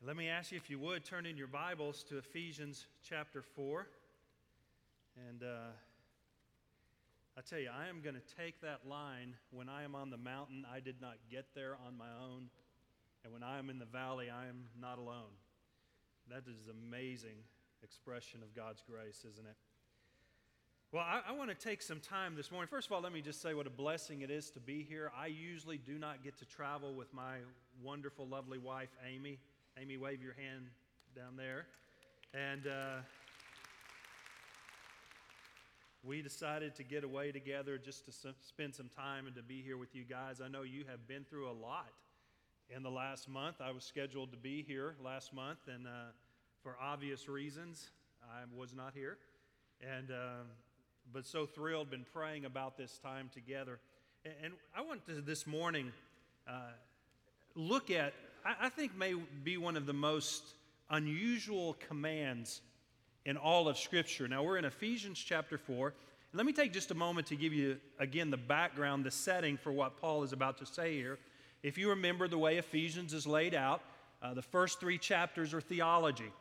Let 0.00 0.16
me 0.16 0.28
ask 0.28 0.52
you 0.52 0.58
if 0.58 0.70
you 0.70 0.78
would 0.78 1.04
turn 1.04 1.26
in 1.26 1.36
your 1.36 1.48
Bibles 1.48 2.04
to 2.04 2.18
Ephesians 2.18 2.86
chapter 3.02 3.42
4. 3.42 3.88
And 5.28 5.42
uh, 5.42 5.72
I 7.36 7.40
tell 7.40 7.58
you, 7.58 7.70
I 7.76 7.88
am 7.88 8.00
going 8.00 8.14
to 8.14 8.36
take 8.36 8.60
that 8.60 8.86
line 8.88 9.34
when 9.50 9.68
I 9.68 9.82
am 9.82 9.96
on 9.96 10.10
the 10.10 10.16
mountain, 10.16 10.64
I 10.72 10.78
did 10.78 11.00
not 11.00 11.14
get 11.28 11.46
there 11.56 11.76
on 11.84 11.98
my 11.98 12.06
own. 12.22 12.44
And 13.24 13.32
when 13.32 13.42
I 13.42 13.58
am 13.58 13.70
in 13.70 13.80
the 13.80 13.86
valley, 13.86 14.30
I 14.30 14.46
am 14.46 14.66
not 14.80 14.98
alone. 14.98 15.34
That 16.30 16.44
is 16.48 16.68
an 16.68 16.76
amazing 16.86 17.42
expression 17.82 18.40
of 18.44 18.54
God's 18.54 18.84
grace, 18.88 19.26
isn't 19.28 19.46
it? 19.46 19.56
Well, 20.92 21.02
I, 21.02 21.22
I 21.30 21.32
want 21.32 21.50
to 21.50 21.56
take 21.56 21.82
some 21.82 21.98
time 21.98 22.36
this 22.36 22.52
morning. 22.52 22.68
First 22.68 22.86
of 22.86 22.92
all, 22.92 23.00
let 23.00 23.12
me 23.12 23.20
just 23.20 23.42
say 23.42 23.52
what 23.52 23.66
a 23.66 23.70
blessing 23.70 24.20
it 24.20 24.30
is 24.30 24.48
to 24.50 24.60
be 24.60 24.86
here. 24.88 25.10
I 25.20 25.26
usually 25.26 25.76
do 25.76 25.98
not 25.98 26.22
get 26.22 26.38
to 26.38 26.44
travel 26.44 26.94
with 26.94 27.12
my 27.12 27.38
wonderful, 27.82 28.28
lovely 28.28 28.58
wife, 28.58 28.90
Amy. 29.04 29.40
Amy, 29.80 29.96
wave 29.96 30.20
your 30.22 30.32
hand 30.32 30.66
down 31.14 31.36
there. 31.36 31.66
And 32.34 32.66
uh, 32.66 32.96
we 36.02 36.20
decided 36.20 36.74
to 36.76 36.82
get 36.82 37.04
away 37.04 37.30
together 37.30 37.78
just 37.78 38.04
to 38.06 38.10
s- 38.10 38.34
spend 38.40 38.74
some 38.74 38.88
time 38.96 39.26
and 39.26 39.36
to 39.36 39.42
be 39.42 39.62
here 39.62 39.76
with 39.76 39.94
you 39.94 40.02
guys. 40.02 40.40
I 40.44 40.48
know 40.48 40.62
you 40.62 40.84
have 40.90 41.06
been 41.06 41.24
through 41.24 41.48
a 41.48 41.52
lot 41.52 41.92
in 42.74 42.82
the 42.82 42.90
last 42.90 43.28
month. 43.28 43.56
I 43.60 43.70
was 43.70 43.84
scheduled 43.84 44.32
to 44.32 44.36
be 44.36 44.64
here 44.66 44.96
last 45.04 45.32
month, 45.32 45.60
and 45.72 45.86
uh, 45.86 45.90
for 46.62 46.76
obvious 46.80 47.28
reasons, 47.28 47.90
I 48.24 48.42
was 48.56 48.74
not 48.74 48.94
here. 48.94 49.16
And 49.80 50.10
um, 50.10 50.46
but 51.12 51.24
so 51.24 51.46
thrilled, 51.46 51.88
been 51.88 52.06
praying 52.12 52.44
about 52.44 52.76
this 52.76 52.98
time 52.98 53.30
together. 53.32 53.78
And, 54.24 54.34
and 54.42 54.52
I 54.76 54.82
want 54.82 55.06
to 55.06 55.20
this 55.20 55.46
morning 55.46 55.92
uh, 56.48 56.72
look 57.54 57.90
at, 57.90 58.12
I, 58.60 58.70
think, 58.70 58.96
may 58.96 59.14
be 59.44 59.58
one 59.58 59.76
of 59.76 59.84
the 59.84 59.92
most 59.92 60.42
unusual 60.88 61.76
commands 61.86 62.62
in 63.26 63.36
all 63.36 63.68
of 63.68 63.76
Scripture. 63.76 64.26
Now, 64.26 64.42
we're 64.42 64.56
in 64.56 64.64
Ephesians 64.64 65.18
chapter 65.18 65.58
4. 65.58 65.92
Let 66.32 66.46
me 66.46 66.54
take 66.54 66.72
just 66.72 66.90
a 66.90 66.94
moment 66.94 67.26
to 67.26 67.36
give 67.36 67.52
you, 67.52 67.76
again, 67.98 68.30
the 68.30 68.38
background, 68.38 69.04
the 69.04 69.10
setting 69.10 69.58
for 69.58 69.70
what 69.70 70.00
Paul 70.00 70.22
is 70.22 70.32
about 70.32 70.56
to 70.58 70.66
say 70.66 70.94
here. 70.94 71.18
If 71.62 71.76
you 71.76 71.90
remember 71.90 72.26
the 72.26 72.38
way 72.38 72.56
Ephesians 72.56 73.12
is 73.12 73.26
laid 73.26 73.54
out, 73.54 73.82
uh, 74.22 74.32
the 74.32 74.42
first 74.42 74.80
three 74.80 74.96
chapters 74.96 75.52
are 75.52 75.60
theology. 75.60 76.32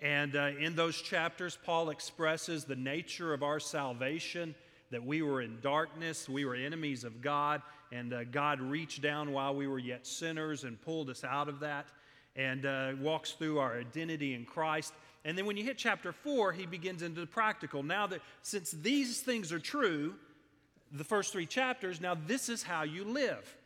And 0.00 0.36
uh, 0.36 0.50
in 0.60 0.76
those 0.76 1.00
chapters, 1.00 1.58
Paul 1.64 1.88
expresses 1.88 2.64
the 2.64 2.76
nature 2.76 3.32
of 3.32 3.42
our 3.42 3.58
salvation 3.58 4.54
that 4.90 5.04
we 5.04 5.22
were 5.22 5.42
in 5.42 5.60
darkness, 5.60 6.28
we 6.28 6.44
were 6.44 6.54
enemies 6.54 7.04
of 7.04 7.20
God, 7.20 7.62
and 7.92 8.12
uh, 8.12 8.24
God 8.24 8.60
reached 8.60 9.02
down 9.02 9.32
while 9.32 9.54
we 9.54 9.66
were 9.66 9.78
yet 9.78 10.06
sinners 10.06 10.64
and 10.64 10.80
pulled 10.80 11.10
us 11.10 11.24
out 11.24 11.48
of 11.48 11.60
that, 11.60 11.86
and 12.36 12.66
uh, 12.66 12.92
walks 13.00 13.32
through 13.32 13.58
our 13.58 13.78
identity 13.78 14.34
in 14.34 14.44
Christ. 14.44 14.92
And 15.24 15.36
then 15.36 15.46
when 15.46 15.56
you 15.56 15.64
hit 15.64 15.76
chapter 15.76 16.12
4, 16.12 16.52
he 16.52 16.66
begins 16.66 17.02
into 17.02 17.20
the 17.20 17.26
practical. 17.26 17.82
Now 17.82 18.06
that 18.06 18.20
since 18.42 18.70
these 18.70 19.20
things 19.20 19.52
are 19.52 19.58
true, 19.58 20.14
the 20.92 21.04
first 21.04 21.32
three 21.32 21.46
chapters, 21.46 22.00
now 22.00 22.16
this 22.26 22.48
is 22.48 22.62
how 22.62 22.82
you 22.82 23.04
live. 23.04 23.56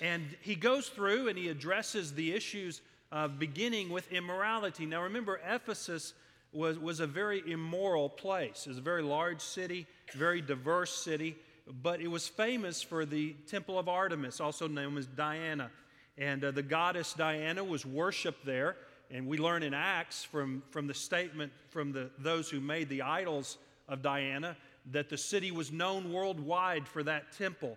And 0.00 0.24
he 0.40 0.56
goes 0.56 0.88
through 0.88 1.28
and 1.28 1.38
he 1.38 1.48
addresses 1.48 2.12
the 2.12 2.34
issues 2.34 2.82
uh, 3.12 3.28
beginning 3.28 3.90
with 3.90 4.10
immorality. 4.10 4.86
Now, 4.86 5.02
remember, 5.02 5.40
Ephesus 5.46 6.14
was, 6.54 6.78
was 6.78 7.00
a 7.00 7.06
very 7.06 7.42
immoral 7.50 8.08
place. 8.08 8.66
It 8.66 8.70
was 8.70 8.78
a 8.78 8.82
very 8.82 9.02
large 9.02 9.40
city, 9.40 9.86
very 10.14 10.40
diverse 10.40 10.94
city, 10.94 11.36
but 11.82 12.00
it 12.00 12.08
was 12.08 12.28
famous 12.28 12.82
for 12.82 13.04
the 13.04 13.34
Temple 13.48 13.78
of 13.78 13.88
Artemis, 13.88 14.40
also 14.40 14.68
known 14.68 14.96
as 14.96 15.06
Diana. 15.06 15.70
And 16.16 16.44
uh, 16.44 16.50
the 16.50 16.62
goddess 16.62 17.14
Diana 17.14 17.64
was 17.64 17.84
worshiped 17.84 18.44
there. 18.44 18.76
And 19.10 19.26
we 19.26 19.38
learn 19.38 19.62
in 19.62 19.74
Acts 19.74 20.24
from, 20.24 20.62
from 20.70 20.86
the 20.86 20.94
statement 20.94 21.52
from 21.68 21.92
the, 21.92 22.10
those 22.18 22.48
who 22.48 22.60
made 22.60 22.88
the 22.88 23.02
idols 23.02 23.58
of 23.88 24.02
Diana 24.02 24.56
that 24.92 25.08
the 25.08 25.16
city 25.16 25.50
was 25.50 25.72
known 25.72 26.12
worldwide 26.12 26.86
for 26.86 27.02
that 27.02 27.32
temple. 27.32 27.76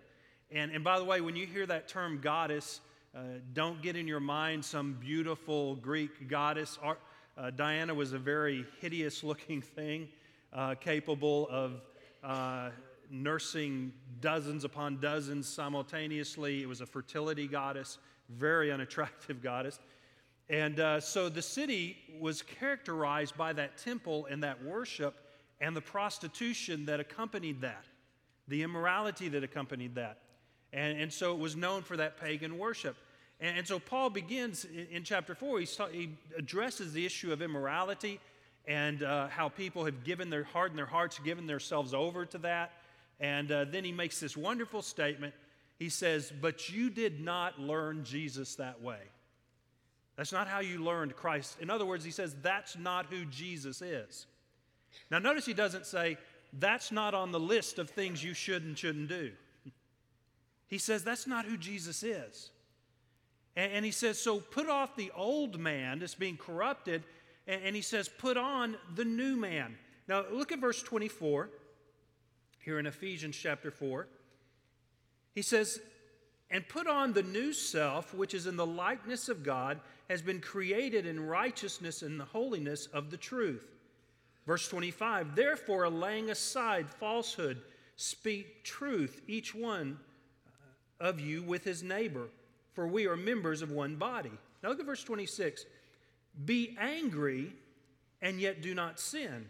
And, 0.52 0.72
and 0.72 0.84
by 0.84 1.00
the 1.00 1.06
way, 1.06 1.22
when 1.22 1.36
you 1.36 1.46
hear 1.46 1.66
that 1.66 1.88
term 1.88 2.20
goddess, 2.22 2.82
uh, 3.16 3.22
don't 3.54 3.82
get 3.82 3.96
in 3.96 4.08
your 4.08 4.20
mind 4.20 4.64
some 4.64 4.94
beautiful 5.00 5.76
Greek 5.76 6.28
goddess. 6.28 6.78
Uh, 7.38 7.52
Diana 7.52 7.94
was 7.94 8.14
a 8.14 8.18
very 8.18 8.66
hideous 8.82 9.24
looking 9.24 9.62
thing, 9.62 10.08
uh, 10.54 10.74
capable 10.74 11.48
of 11.52 11.82
uh, 12.24 12.72
nursing 13.12 13.94
dozens 14.22 14.64
upon 14.64 15.00
dozens 15.00 15.48
simultaneously. 15.48 16.64
It 16.64 16.68
was 16.68 16.82
a 16.82 16.86
fertility 16.88 17.48
goddess, 17.48 18.00
very 18.30 18.72
unattractive 18.72 19.44
goddess. 19.44 19.78
And 20.50 20.80
uh, 20.80 21.00
so 21.00 21.30
the 21.30 21.44
city 21.44 21.98
was 22.20 22.42
characterized 22.42 23.38
by 23.38 23.54
that 23.54 23.78
temple 23.78 24.26
and 24.32 24.42
that 24.42 24.64
worship 24.64 25.16
and 25.62 25.76
the 25.76 25.82
prostitution 25.82 26.86
that 26.86 27.00
accompanied 27.00 27.62
that, 27.62 27.86
the 28.48 28.64
immorality 28.64 29.30
that 29.30 29.44
accompanied 29.44 29.94
that. 29.94 30.18
And, 30.74 31.00
and 31.00 31.14
so 31.14 31.34
it 31.34 31.40
was 31.40 31.56
known 31.56 31.84
for 31.84 31.98
that 31.98 32.20
pagan 32.20 32.58
worship. 32.58 32.96
And, 33.40 33.60
and 33.60 33.68
so 33.68 33.80
Paul 33.80 34.10
begins 34.10 34.66
in, 34.66 34.88
in 34.92 35.04
chapter 35.04 35.36
4, 35.36 35.60
he, 35.60 35.68
he, 35.92 36.10
addresses 36.38 36.94
the 36.94 37.06
issue 37.06 37.32
of 37.32 37.42
immorality 37.42 38.20
and 38.68 39.04
uh, 39.04 39.28
how 39.28 39.50
people 39.50 39.86
have 39.86 40.04
given 40.04 40.30
their 40.30 40.44
heart 40.44 40.72
and 40.72 40.78
their 40.78 40.86
hearts, 40.86 41.20
given 41.20 41.48
themselves 41.48 41.94
over 41.94 42.26
to 42.26 42.38
that. 42.40 42.74
And 43.20 43.52
uh, 43.52 43.66
then 43.66 43.84
he 43.84 43.92
makes 43.92 44.20
this 44.20 44.36
wonderful 44.36 44.82
statement. 44.82 45.34
He 45.80 45.90
says, 45.90 46.32
But 46.42 46.70
you 46.70 46.90
did 46.90 47.22
not 47.22 47.60
learn 47.60 48.04
Jesus 48.04 48.56
that 48.56 48.82
way. 48.82 49.00
That's 50.18 50.32
not 50.32 50.48
how 50.48 50.60
you 50.60 50.84
learned 50.84 51.16
Christ. 51.16 51.58
In 51.62 51.70
other 51.70 51.86
words, 51.86 52.04
he 52.04 52.12
says, 52.12 52.36
That's 52.42 52.78
not 52.78 53.06
who 53.08 53.26
Jesus 53.26 53.82
is. 53.82 54.26
Now, 55.12 55.20
notice 55.20 55.46
he 55.46 55.54
doesn't 55.54 55.86
say, 55.86 56.18
That's 56.54 56.92
not 56.92 57.14
on 57.14 57.32
the 57.32 57.40
list 57.40 57.80
of 57.80 57.90
things 57.90 58.24
you 58.24 58.34
should 58.34 58.64
and 58.64 58.78
shouldn't 58.78 59.10
do. 59.10 59.32
He 60.68 60.78
says, 60.78 61.04
That's 61.04 61.28
not 61.28 61.46
who 61.46 61.58
Jesus 61.58 62.04
is. 62.04 62.52
And, 63.58 63.74
and 63.74 63.86
he 63.86 63.92
says, 63.92 64.18
So 64.18 64.40
put 64.40 64.70
off 64.70 64.96
the 64.96 65.12
old 65.14 65.60
man 65.60 66.00
that's 66.00 66.16
being 66.16 66.38
corrupted, 66.38 67.04
and, 67.46 67.62
and 67.66 67.76
he 67.76 67.82
says, 67.82 68.08
Put 68.08 68.38
on 68.38 68.78
the 68.96 69.04
new 69.04 69.36
man. 69.36 69.76
Now, 70.08 70.24
look 70.32 70.54
at 70.54 70.60
verse 70.60 70.82
24 70.82 71.50
here 72.64 72.80
in 72.80 72.86
Ephesians 72.86 73.36
chapter 73.36 73.72
4. 73.72 74.08
He 75.36 75.42
says, 75.42 75.82
and 76.50 76.68
put 76.68 76.88
on 76.88 77.14
the 77.14 77.24
new 77.24 77.52
self, 77.52 78.14
which 78.14 78.34
is 78.34 78.48
in 78.48 78.56
the 78.56 78.66
likeness 78.66 79.28
of 79.28 79.44
God, 79.44 79.80
has 80.10 80.22
been 80.22 80.40
created 80.40 81.06
in 81.06 81.20
righteousness 81.20 82.02
and 82.02 82.20
the 82.20 82.26
holiness 82.26 82.88
of 82.88 83.12
the 83.12 83.18
truth. 83.18 83.64
Verse 84.46 84.68
25, 84.70 85.36
therefore, 85.36 85.90
laying 85.90 86.30
aside 86.30 86.90
falsehood, 86.90 87.62
speak 87.98 88.64
truth, 88.64 89.22
each 89.28 89.54
one 89.54 90.00
of 91.02 91.20
you 91.20 91.44
with 91.44 91.66
his 91.66 91.84
neighbor, 91.84 92.30
for 92.78 92.86
we 92.86 93.08
are 93.08 93.18
members 93.18 93.64
of 93.64 93.72
one 93.72 93.96
body. 93.96 94.30
Now 94.62 94.70
look 94.70 94.80
at 94.80 94.86
verse 94.86 95.04
26. 95.04 95.66
Be 96.46 96.78
angry 96.80 97.52
and 98.22 98.40
yet 98.40 98.62
do 98.62 98.76
not 98.76 99.00
sin. 99.00 99.50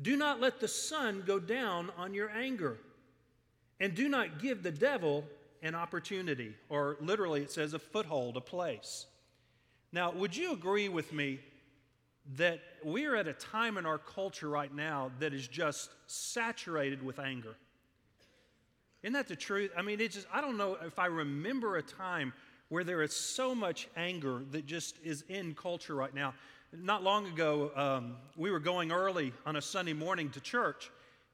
Do 0.00 0.16
not 0.16 0.40
let 0.40 0.58
the 0.58 0.66
sun 0.66 1.22
go 1.26 1.38
down 1.38 1.90
on 1.98 2.14
your 2.14 2.30
anger. 2.30 2.78
And 3.78 3.94
do 3.94 4.08
not 4.08 4.40
give 4.40 4.62
the 4.62 4.70
devil 4.70 5.26
an 5.62 5.74
opportunity, 5.74 6.54
or 6.70 6.96
literally 7.02 7.42
it 7.42 7.50
says 7.50 7.74
a 7.74 7.78
foothold, 7.78 8.38
a 8.38 8.40
place. 8.40 9.04
Now, 9.92 10.10
would 10.10 10.34
you 10.34 10.54
agree 10.54 10.88
with 10.88 11.12
me 11.12 11.40
that 12.36 12.60
we 12.82 13.04
are 13.04 13.16
at 13.16 13.28
a 13.28 13.34
time 13.34 13.76
in 13.76 13.84
our 13.84 13.98
culture 13.98 14.48
right 14.48 14.74
now 14.74 15.10
that 15.18 15.34
is 15.34 15.46
just 15.46 15.90
saturated 16.06 17.02
with 17.02 17.18
anger? 17.18 17.54
Isn't 19.02 19.14
that 19.14 19.28
the 19.28 19.36
truth? 19.36 19.70
I 19.76 19.82
mean, 19.82 19.98
it's 20.00 20.14
just, 20.14 20.26
I 20.32 20.42
don't 20.42 20.58
know 20.58 20.76
if 20.84 20.98
I 20.98 21.06
remember 21.06 21.76
a 21.76 21.82
time 21.82 22.34
where 22.68 22.84
there 22.84 23.02
is 23.02 23.14
so 23.14 23.54
much 23.54 23.88
anger 23.96 24.42
that 24.50 24.66
just 24.66 24.96
is 25.02 25.24
in 25.28 25.54
culture 25.54 25.94
right 25.94 26.14
now. 26.14 26.34
Not 26.72 27.02
long 27.02 27.26
ago, 27.26 27.72
um, 27.74 28.16
we 28.36 28.50
were 28.50 28.60
going 28.60 28.92
early 28.92 29.32
on 29.46 29.56
a 29.56 29.62
Sunday 29.62 29.94
morning 29.94 30.28
to 30.30 30.40
church, 30.40 30.90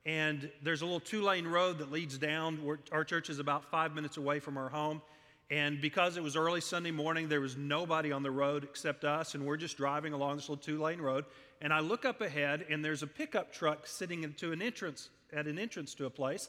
and 0.06 0.48
there's 0.62 0.82
a 0.82 0.84
little 0.84 1.00
two 1.00 1.22
lane 1.22 1.46
road 1.46 1.78
that 1.78 1.90
leads 1.90 2.16
down. 2.16 2.64
Where 2.64 2.78
our 2.92 3.04
church 3.04 3.28
is 3.28 3.40
about 3.40 3.68
five 3.70 3.94
minutes 3.94 4.16
away 4.16 4.38
from 4.38 4.56
our 4.56 4.68
home. 4.68 5.02
And 5.50 5.80
because 5.80 6.16
it 6.16 6.22
was 6.22 6.36
early 6.36 6.60
Sunday 6.60 6.90
morning, 6.90 7.28
there 7.28 7.40
was 7.40 7.56
nobody 7.56 8.12
on 8.12 8.22
the 8.22 8.30
road 8.30 8.64
except 8.64 9.04
us, 9.04 9.34
and 9.34 9.44
we're 9.44 9.56
just 9.56 9.76
driving 9.76 10.12
along 10.12 10.36
this 10.36 10.48
little 10.48 10.62
two 10.62 10.80
lane 10.80 11.00
road. 11.00 11.24
And 11.60 11.72
I 11.72 11.80
look 11.80 12.04
up 12.04 12.20
ahead, 12.20 12.64
and 12.70 12.84
there's 12.84 13.02
a 13.02 13.06
pickup 13.06 13.52
truck 13.52 13.86
sitting 13.86 14.22
into 14.22 14.52
an 14.52 14.62
entrance 14.62 15.10
at 15.32 15.46
an 15.46 15.58
entrance 15.58 15.94
to 15.94 16.06
a 16.06 16.10
place 16.10 16.48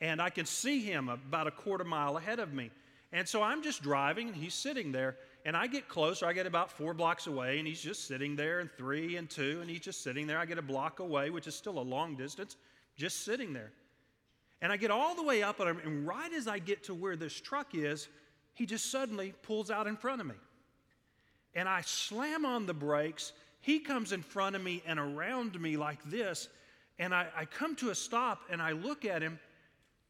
and 0.00 0.20
I 0.20 0.30
can 0.30 0.46
see 0.46 0.80
him 0.80 1.08
about 1.08 1.46
a 1.46 1.50
quarter 1.50 1.84
mile 1.84 2.16
ahead 2.16 2.38
of 2.38 2.52
me. 2.52 2.70
And 3.12 3.26
so 3.26 3.42
I'm 3.42 3.62
just 3.62 3.82
driving, 3.82 4.28
and 4.28 4.36
he's 4.36 4.54
sitting 4.54 4.92
there. 4.92 5.16
And 5.44 5.56
I 5.56 5.68
get 5.68 5.88
closer, 5.88 6.26
I 6.26 6.32
get 6.32 6.46
about 6.46 6.72
four 6.72 6.92
blocks 6.92 7.28
away, 7.28 7.58
and 7.58 7.68
he's 7.68 7.80
just 7.80 8.06
sitting 8.08 8.34
there, 8.36 8.58
and 8.58 8.68
three 8.76 9.16
and 9.16 9.30
two, 9.30 9.58
and 9.60 9.70
he's 9.70 9.80
just 9.80 10.02
sitting 10.02 10.26
there. 10.26 10.38
I 10.38 10.44
get 10.44 10.58
a 10.58 10.62
block 10.62 10.98
away, 10.98 11.30
which 11.30 11.46
is 11.46 11.54
still 11.54 11.78
a 11.78 11.80
long 11.80 12.16
distance, 12.16 12.56
just 12.96 13.24
sitting 13.24 13.52
there. 13.52 13.70
And 14.60 14.72
I 14.72 14.76
get 14.76 14.90
all 14.90 15.14
the 15.14 15.22
way 15.22 15.42
up, 15.42 15.60
and 15.60 16.06
right 16.06 16.32
as 16.32 16.48
I 16.48 16.58
get 16.58 16.82
to 16.84 16.94
where 16.94 17.14
this 17.14 17.40
truck 17.40 17.74
is, 17.74 18.08
he 18.54 18.66
just 18.66 18.90
suddenly 18.90 19.34
pulls 19.42 19.70
out 19.70 19.86
in 19.86 19.96
front 19.96 20.20
of 20.20 20.26
me. 20.26 20.34
and 21.56 21.68
I 21.68 21.80
slam 21.80 22.44
on 22.44 22.66
the 22.66 22.74
brakes. 22.74 23.32
He 23.60 23.80
comes 23.80 24.12
in 24.12 24.22
front 24.22 24.54
of 24.54 24.62
me 24.62 24.82
and 24.86 25.00
around 25.00 25.60
me 25.60 25.76
like 25.76 26.04
this, 26.04 26.48
and 26.98 27.12
I, 27.12 27.26
I 27.36 27.44
come 27.46 27.74
to 27.76 27.90
a 27.90 27.94
stop 27.94 28.42
and 28.50 28.62
I 28.62 28.72
look 28.72 29.04
at 29.04 29.22
him, 29.22 29.40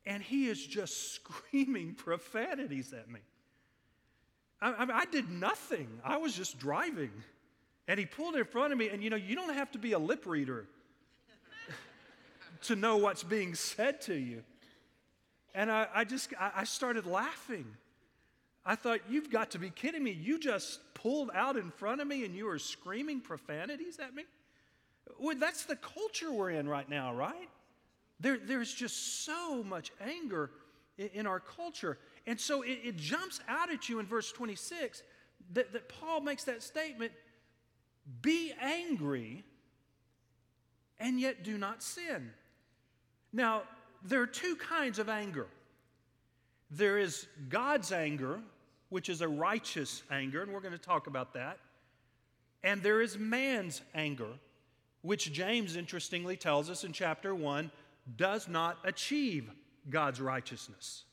and 0.06 0.22
he 0.22 0.46
is 0.46 0.64
just 0.64 1.14
screaming 1.14 1.94
profanities 1.94 2.92
at 2.92 3.10
me. 3.10 3.20
I, 4.60 4.72
I, 4.72 4.98
I 5.00 5.04
did 5.06 5.30
nothing, 5.30 5.88
I 6.04 6.16
was 6.16 6.34
just 6.34 6.58
driving. 6.58 7.10
And 7.88 8.00
he 8.00 8.06
pulled 8.06 8.34
in 8.34 8.44
front 8.44 8.72
of 8.72 8.78
me, 8.78 8.88
and 8.88 9.02
you 9.02 9.10
know, 9.10 9.16
you 9.16 9.36
don't 9.36 9.54
have 9.54 9.70
to 9.72 9.78
be 9.78 9.92
a 9.92 9.98
lip 9.98 10.26
reader 10.26 10.66
to 12.62 12.74
know 12.74 12.96
what's 12.96 13.22
being 13.22 13.54
said 13.54 14.00
to 14.02 14.14
you. 14.14 14.42
And 15.54 15.70
I, 15.70 15.86
I 15.94 16.04
just, 16.04 16.34
I, 16.38 16.64
started 16.64 17.06
laughing. 17.06 17.64
I 18.64 18.74
thought, 18.74 19.00
you've 19.08 19.30
got 19.30 19.52
to 19.52 19.58
be 19.58 19.70
kidding 19.70 20.02
me. 20.02 20.10
You 20.10 20.38
just 20.38 20.80
pulled 20.94 21.30
out 21.32 21.56
in 21.56 21.70
front 21.70 22.00
of 22.00 22.06
me 22.06 22.24
and 22.24 22.34
you 22.34 22.46
were 22.46 22.58
screaming 22.58 23.20
profanities 23.20 23.98
at 23.98 24.14
me? 24.14 24.24
Well, 25.18 25.36
that's 25.38 25.64
the 25.64 25.76
culture 25.76 26.30
we're 26.30 26.50
in 26.50 26.68
right 26.68 26.88
now, 26.88 27.14
right? 27.14 27.48
There, 28.20 28.38
there's 28.38 28.72
just 28.72 29.24
so 29.24 29.62
much 29.62 29.92
anger 30.00 30.50
in, 30.98 31.08
in 31.14 31.26
our 31.26 31.40
culture. 31.40 31.98
And 32.26 32.40
so 32.40 32.62
it, 32.62 32.78
it, 32.82 32.96
jumps 32.96 33.40
out 33.48 33.70
at 33.70 33.88
you 33.88 33.98
in 33.98 34.06
verse 34.06 34.32
26 34.32 35.02
that, 35.52 35.72
that 35.72 35.88
Paul 35.88 36.20
makes 36.20 36.44
that 36.44 36.62
statement 36.62 37.12
be 38.22 38.52
angry 38.60 39.44
and 40.98 41.20
yet 41.20 41.44
do 41.44 41.58
not 41.58 41.82
sin. 41.82 42.30
Now, 43.32 43.62
there 44.02 44.22
are 44.22 44.26
two 44.26 44.56
kinds 44.56 44.98
of 44.98 45.08
anger 45.08 45.46
there 46.68 46.98
is 46.98 47.28
God's 47.48 47.92
anger, 47.92 48.40
which 48.88 49.08
is 49.08 49.20
a 49.20 49.28
righteous 49.28 50.02
anger, 50.10 50.42
and 50.42 50.52
we're 50.52 50.60
going 50.60 50.72
to 50.72 50.78
talk 50.78 51.06
about 51.06 51.34
that. 51.34 51.58
And 52.64 52.82
there 52.82 53.00
is 53.00 53.16
man's 53.16 53.82
anger, 53.94 54.30
which 55.02 55.32
James 55.32 55.76
interestingly 55.76 56.36
tells 56.36 56.68
us 56.68 56.82
in 56.82 56.92
chapter 56.92 57.34
1 57.36 57.70
does 58.14 58.48
not 58.48 58.78
achieve 58.84 59.50
God's 59.90 60.20
righteousness. 60.20 61.04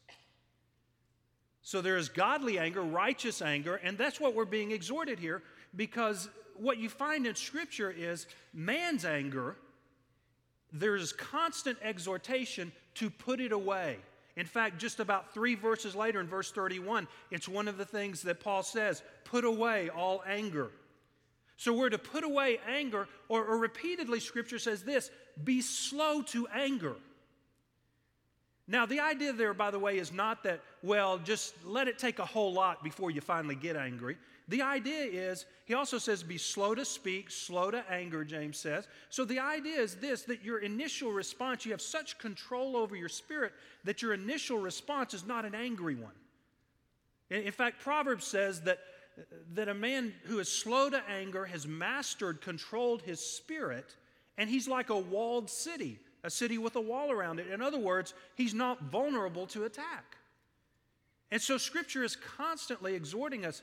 So 1.61 1.81
there 1.81 1.97
is 1.97 2.09
godly 2.09 2.59
anger, 2.59 2.81
righteous 2.81 3.41
anger, 3.41 3.75
and 3.75 3.97
that's 3.97 4.19
what 4.19 4.35
we're 4.35 4.45
being 4.45 4.71
exhorted 4.71 5.17
here 5.17 5.41
because 5.75 6.29
what 6.57 6.77
you 6.77 6.89
find 6.89 7.25
in 7.25 7.35
Scripture 7.35 7.89
is 7.89 8.27
man's 8.53 9.05
anger, 9.05 9.55
there's 10.71 11.13
constant 11.13 11.77
exhortation 11.81 12.71
to 12.95 13.09
put 13.09 13.39
it 13.39 13.51
away. 13.51 13.97
In 14.35 14.45
fact, 14.45 14.79
just 14.79 14.99
about 14.99 15.33
three 15.33 15.55
verses 15.55 15.95
later, 15.95 16.19
in 16.19 16.27
verse 16.27 16.51
31, 16.51 17.07
it's 17.31 17.47
one 17.47 17.67
of 17.67 17.77
the 17.77 17.85
things 17.85 18.23
that 18.23 18.39
Paul 18.39 18.63
says 18.63 19.03
put 19.23 19.45
away 19.45 19.89
all 19.89 20.23
anger. 20.27 20.71
So 21.57 21.73
we're 21.73 21.89
to 21.89 21.97
put 21.97 22.23
away 22.23 22.59
anger, 22.67 23.07
or, 23.29 23.45
or 23.45 23.57
repeatedly, 23.57 24.19
Scripture 24.19 24.59
says 24.59 24.83
this 24.83 25.11
be 25.43 25.61
slow 25.61 26.21
to 26.23 26.47
anger. 26.47 26.95
Now, 28.67 28.85
the 28.85 29.01
idea 29.01 29.33
there, 29.33 29.53
by 29.53 29.71
the 29.71 29.79
way, 29.79 29.97
is 29.97 30.13
not 30.13 30.43
that, 30.43 30.61
well, 30.81 31.17
just 31.17 31.53
let 31.65 31.87
it 31.89 31.99
take 31.99 32.19
a 32.19 32.25
whole 32.25 32.53
lot 32.53 32.81
before 32.81 33.11
you 33.11 33.19
finally 33.19 33.55
get 33.55 33.75
angry. 33.75 34.17
The 34.47 34.61
idea 34.61 35.03
is, 35.03 35.45
he 35.65 35.73
also 35.73 35.97
says, 35.97 36.23
be 36.23 36.37
slow 36.37 36.73
to 36.75 36.85
speak, 36.85 37.29
slow 37.29 37.71
to 37.71 37.83
anger, 37.91 38.23
James 38.23 38.57
says. 38.57 38.87
So 39.09 39.25
the 39.25 39.39
idea 39.39 39.79
is 39.79 39.95
this 39.95 40.23
that 40.23 40.43
your 40.43 40.59
initial 40.59 41.11
response, 41.11 41.65
you 41.65 41.71
have 41.71 41.81
such 41.81 42.17
control 42.19 42.77
over 42.77 42.95
your 42.95 43.09
spirit 43.09 43.53
that 43.83 44.01
your 44.01 44.13
initial 44.13 44.57
response 44.57 45.13
is 45.13 45.25
not 45.25 45.45
an 45.45 45.55
angry 45.55 45.95
one. 45.95 46.13
In 47.29 47.51
fact, 47.51 47.81
Proverbs 47.81 48.25
says 48.25 48.61
that, 48.61 48.79
that 49.53 49.69
a 49.69 49.73
man 49.73 50.13
who 50.23 50.39
is 50.39 50.49
slow 50.49 50.89
to 50.89 51.01
anger 51.09 51.45
has 51.45 51.67
mastered, 51.67 52.41
controlled 52.41 53.01
his 53.01 53.19
spirit, 53.19 53.95
and 54.37 54.49
he's 54.49 54.67
like 54.67 54.89
a 54.89 54.97
walled 54.97 55.49
city, 55.49 55.99
a 56.23 56.29
city 56.29 56.57
with 56.57 56.75
a 56.75 56.81
wall 56.81 57.11
around 57.11 57.39
it. 57.39 57.47
In 57.47 57.61
other 57.61 57.79
words, 57.79 58.13
he's 58.35 58.53
not 58.53 58.81
vulnerable 58.83 59.45
to 59.47 59.65
attack. 59.65 60.17
And 61.31 61.41
so 61.41 61.57
Scripture 61.57 62.03
is 62.03 62.15
constantly 62.15 62.93
exhorting 62.93 63.45
us 63.45 63.61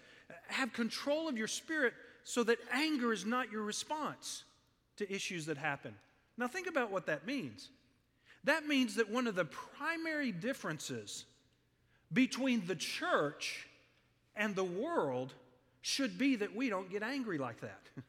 have 0.48 0.72
control 0.72 1.28
of 1.28 1.38
your 1.38 1.48
spirit 1.48 1.94
so 2.24 2.42
that 2.44 2.58
anger 2.72 3.12
is 3.12 3.24
not 3.24 3.50
your 3.50 3.62
response 3.62 4.44
to 4.96 5.12
issues 5.12 5.46
that 5.46 5.56
happen. 5.56 5.94
Now, 6.36 6.48
think 6.48 6.66
about 6.66 6.90
what 6.90 7.06
that 7.06 7.26
means. 7.26 7.70
That 8.44 8.66
means 8.66 8.94
that 8.96 9.10
one 9.10 9.26
of 9.26 9.34
the 9.34 9.44
primary 9.44 10.32
differences 10.32 11.24
between 12.12 12.66
the 12.66 12.76
church 12.76 13.66
and 14.34 14.54
the 14.54 14.64
world 14.64 15.34
should 15.82 16.18
be 16.18 16.36
that 16.36 16.54
we 16.54 16.68
don't 16.68 16.90
get 16.90 17.02
angry 17.02 17.38
like 17.38 17.60
that. 17.60 17.80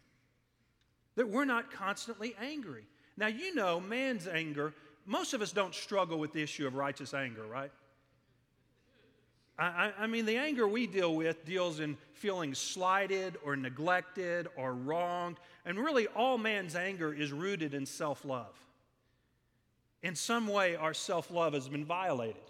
that 1.16 1.30
we're 1.30 1.46
not 1.46 1.72
constantly 1.72 2.36
angry. 2.42 2.84
Now, 3.18 3.28
you 3.28 3.56
know, 3.56 3.80
man's 3.80 4.28
anger, 4.28 4.74
most 5.06 5.34
of 5.34 5.42
us 5.42 5.52
don't 5.52 5.76
struggle 5.76 6.20
with 6.20 6.34
the 6.34 6.42
issue 6.42 6.68
of 6.68 6.76
righteous 6.76 7.14
anger, 7.14 7.46
right? 7.46 7.72
I, 9.58 9.92
I, 10.00 10.08
mean, 10.08 10.26
the 10.26 10.38
anger 10.38 10.68
we 10.68 10.88
deal 10.88 11.14
with 11.14 11.46
deals 11.46 11.82
in 11.82 11.96
feeling 12.14 12.56
slighted 12.56 13.38
or 13.46 13.56
neglected 13.56 14.48
or 14.56 14.74
wronged. 14.74 15.38
And 15.66 15.78
really, 15.78 16.08
all 16.08 16.40
man's 16.40 16.76
anger 16.76 17.14
is 17.14 17.32
rooted 17.32 17.76
in 17.76 17.86
self 17.86 18.26
love. 18.26 18.56
In 20.02 20.16
some 20.16 20.48
way, 20.48 20.76
our 20.76 20.96
self 20.96 21.30
love 21.30 21.54
has 21.54 21.70
been 21.70 21.86
violated. 21.86 22.42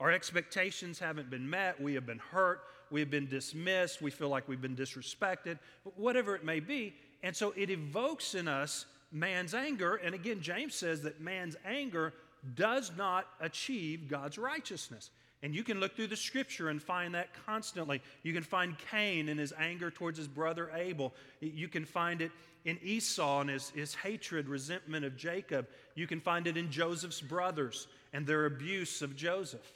Our 0.00 0.10
expectations 0.10 0.98
haven't 0.98 1.30
been 1.30 1.48
met. 1.48 1.80
We 1.80 1.94
have 1.94 2.04
been 2.04 2.18
hurt. 2.18 2.60
We 2.94 3.00
have 3.00 3.10
been 3.10 3.26
dismissed. 3.26 4.00
We 4.00 4.12
feel 4.12 4.28
like 4.28 4.48
we've 4.48 4.62
been 4.62 4.76
disrespected, 4.76 5.58
whatever 5.96 6.36
it 6.36 6.44
may 6.44 6.60
be. 6.60 6.94
And 7.24 7.34
so 7.34 7.52
it 7.56 7.68
evokes 7.68 8.36
in 8.36 8.46
us 8.46 8.86
man's 9.10 9.52
anger. 9.52 9.96
And 9.96 10.14
again, 10.14 10.40
James 10.40 10.76
says 10.76 11.02
that 11.02 11.20
man's 11.20 11.56
anger 11.66 12.12
does 12.54 12.92
not 12.96 13.26
achieve 13.40 14.06
God's 14.06 14.38
righteousness. 14.38 15.10
And 15.42 15.56
you 15.56 15.64
can 15.64 15.80
look 15.80 15.96
through 15.96 16.06
the 16.06 16.16
scripture 16.16 16.68
and 16.68 16.80
find 16.80 17.16
that 17.16 17.30
constantly. 17.44 18.00
You 18.22 18.32
can 18.32 18.44
find 18.44 18.76
Cain 18.92 19.28
in 19.28 19.38
his 19.38 19.52
anger 19.58 19.90
towards 19.90 20.16
his 20.16 20.28
brother 20.28 20.70
Abel. 20.72 21.12
You 21.40 21.66
can 21.66 21.84
find 21.84 22.22
it 22.22 22.30
in 22.64 22.78
Esau 22.80 23.40
and 23.40 23.50
his, 23.50 23.70
his 23.70 23.96
hatred, 23.96 24.48
resentment 24.48 25.04
of 25.04 25.16
Jacob. 25.16 25.66
You 25.96 26.06
can 26.06 26.20
find 26.20 26.46
it 26.46 26.56
in 26.56 26.70
Joseph's 26.70 27.20
brothers 27.20 27.88
and 28.12 28.24
their 28.24 28.46
abuse 28.46 29.02
of 29.02 29.16
Joseph. 29.16 29.68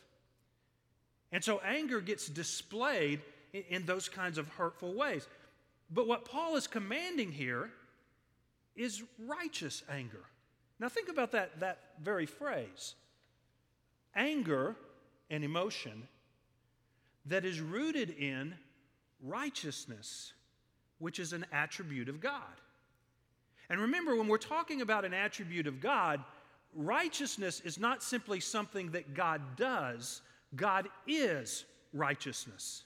And 1.32 1.44
so 1.44 1.60
anger 1.64 2.00
gets 2.00 2.28
displayed 2.28 3.20
in, 3.52 3.62
in 3.68 3.86
those 3.86 4.08
kinds 4.08 4.38
of 4.38 4.48
hurtful 4.48 4.94
ways. 4.94 5.26
But 5.90 6.06
what 6.06 6.24
Paul 6.24 6.56
is 6.56 6.66
commanding 6.66 7.32
here 7.32 7.70
is 8.76 9.02
righteous 9.26 9.82
anger. 9.90 10.24
Now, 10.78 10.88
think 10.88 11.08
about 11.08 11.32
that, 11.32 11.58
that 11.60 11.78
very 12.00 12.26
phrase. 12.26 12.94
Anger 14.14 14.76
an 15.30 15.44
emotion 15.44 16.08
that 17.26 17.44
is 17.44 17.60
rooted 17.60 18.10
in 18.10 18.54
righteousness, 19.22 20.32
which 20.98 21.18
is 21.18 21.32
an 21.32 21.44
attribute 21.52 22.08
of 22.08 22.20
God. 22.20 22.42
And 23.68 23.80
remember, 23.80 24.16
when 24.16 24.28
we're 24.28 24.38
talking 24.38 24.80
about 24.80 25.04
an 25.04 25.12
attribute 25.12 25.66
of 25.66 25.80
God, 25.80 26.24
righteousness 26.74 27.60
is 27.60 27.78
not 27.78 28.02
simply 28.02 28.40
something 28.40 28.92
that 28.92 29.14
God 29.14 29.42
does, 29.56 30.22
God 30.54 30.88
is 31.06 31.64
righteousness. 31.92 32.84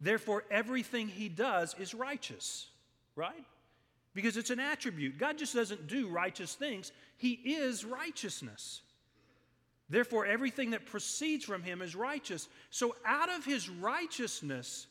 Therefore, 0.00 0.44
everything 0.50 1.08
He 1.08 1.28
does 1.28 1.74
is 1.78 1.94
righteous, 1.94 2.66
right? 3.14 3.44
Because 4.14 4.36
it's 4.36 4.50
an 4.50 4.60
attribute. 4.60 5.18
God 5.18 5.38
just 5.38 5.54
doesn't 5.54 5.86
do 5.86 6.08
righteous 6.08 6.54
things, 6.54 6.92
He 7.16 7.32
is 7.32 7.84
righteousness. 7.84 8.82
Therefore, 9.92 10.24
everything 10.24 10.70
that 10.70 10.86
proceeds 10.86 11.44
from 11.44 11.62
him 11.62 11.82
is 11.82 11.94
righteous. 11.94 12.48
So, 12.70 12.96
out 13.04 13.28
of 13.28 13.44
his 13.44 13.68
righteousness, 13.68 14.86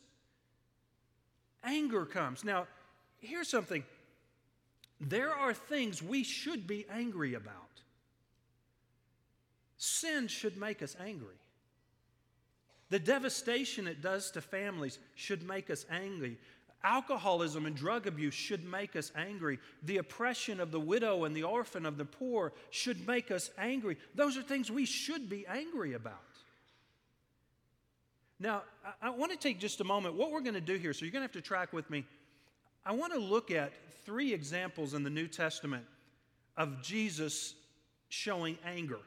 anger 1.64 2.06
comes. 2.06 2.44
Now, 2.44 2.68
here's 3.18 3.48
something 3.48 3.82
there 5.00 5.34
are 5.34 5.52
things 5.52 6.00
we 6.04 6.22
should 6.22 6.68
be 6.68 6.86
angry 6.88 7.34
about. 7.34 7.80
Sin 9.76 10.28
should 10.28 10.56
make 10.56 10.82
us 10.82 10.94
angry. 11.04 11.34
The 12.92 12.98
devastation 12.98 13.86
it 13.86 14.02
does 14.02 14.30
to 14.32 14.42
families 14.42 14.98
should 15.14 15.48
make 15.48 15.70
us 15.70 15.86
angry. 15.90 16.36
Alcoholism 16.84 17.64
and 17.64 17.74
drug 17.74 18.06
abuse 18.06 18.34
should 18.34 18.66
make 18.66 18.96
us 18.96 19.10
angry. 19.16 19.60
The 19.84 19.96
oppression 19.96 20.60
of 20.60 20.70
the 20.72 20.78
widow 20.78 21.24
and 21.24 21.34
the 21.34 21.44
orphan 21.44 21.86
of 21.86 21.96
the 21.96 22.04
poor 22.04 22.52
should 22.68 23.06
make 23.06 23.30
us 23.30 23.48
angry. 23.56 23.96
Those 24.14 24.36
are 24.36 24.42
things 24.42 24.70
we 24.70 24.84
should 24.84 25.30
be 25.30 25.46
angry 25.46 25.94
about. 25.94 26.20
Now, 28.38 28.60
I, 29.00 29.08
want 29.08 29.32
to 29.32 29.38
take 29.38 29.58
just 29.58 29.80
a 29.80 29.84
moment. 29.84 30.16
What 30.16 30.30
we're 30.30 30.42
going 30.42 30.52
to 30.52 30.60
do 30.60 30.76
here, 30.76 30.92
so 30.92 31.06
you're 31.06 31.12
going 31.12 31.26
to 31.26 31.32
have 31.32 31.32
to 31.32 31.40
track 31.40 31.72
with 31.72 31.88
me. 31.88 32.04
I 32.84 32.92
want 32.92 33.14
to 33.14 33.18
look 33.18 33.50
at 33.50 33.72
three 34.04 34.34
examples 34.34 34.92
in 34.92 35.02
the 35.02 35.08
New 35.08 35.28
Testament 35.28 35.86
of 36.58 36.82
Jesus 36.82 37.54
showing 38.10 38.58
anger. 38.66 39.00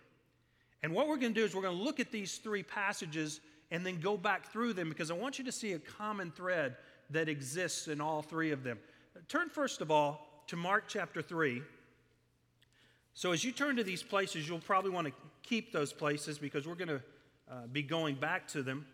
And 0.82 0.92
what 0.92 1.08
we're 1.08 1.18
going 1.18 1.36
to 1.36 1.40
do 1.40 1.46
is 1.46 1.54
we're 1.54 1.62
going 1.62 1.78
to 1.78 1.84
look 1.84 2.00
at 2.00 2.12
these 2.12 2.38
three 2.40 2.64
passages 2.64 3.42
and 3.72 3.86
then 3.86 4.00
go 4.00 4.18
back 4.18 4.52
through 4.52 4.74
them 4.74 4.90
because 4.90 5.12
I 5.12 5.16
want 5.16 5.40
you 5.40 5.46
to 5.46 5.52
see 5.52 5.74
a 5.74 5.80
common 5.80 6.32
thread 6.32 6.76
that 7.10 7.30
exists 7.30 7.88
in 7.88 8.02
all 8.02 8.22
three 8.22 8.52
of 8.52 8.64
them. 8.64 8.80
Turn 9.28 9.50
first 9.50 9.82
of 9.82 9.92
all 9.92 10.44
to 10.48 10.56
Mark 10.56 10.86
chapter 10.88 11.22
3. 11.22 11.62
So, 13.14 13.32
as 13.32 13.44
you 13.44 13.52
turn 13.52 13.78
to 13.78 13.84
these 13.84 14.04
places, 14.04 14.48
you'll 14.48 14.60
probably 14.60 14.92
want 14.92 15.08
to 15.08 15.14
keep 15.42 15.72
those 15.72 15.94
places 15.94 16.38
because 16.38 16.68
we're 16.68 16.76
going 16.76 16.90
to 16.90 17.02
uh, 17.50 17.68
be 17.72 17.82
going 17.82 18.16
back 18.16 18.48
to 18.50 18.62
them. 18.62 18.86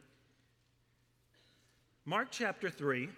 Mark 2.05 2.27
chapter 2.29 2.69
3. 2.69 3.09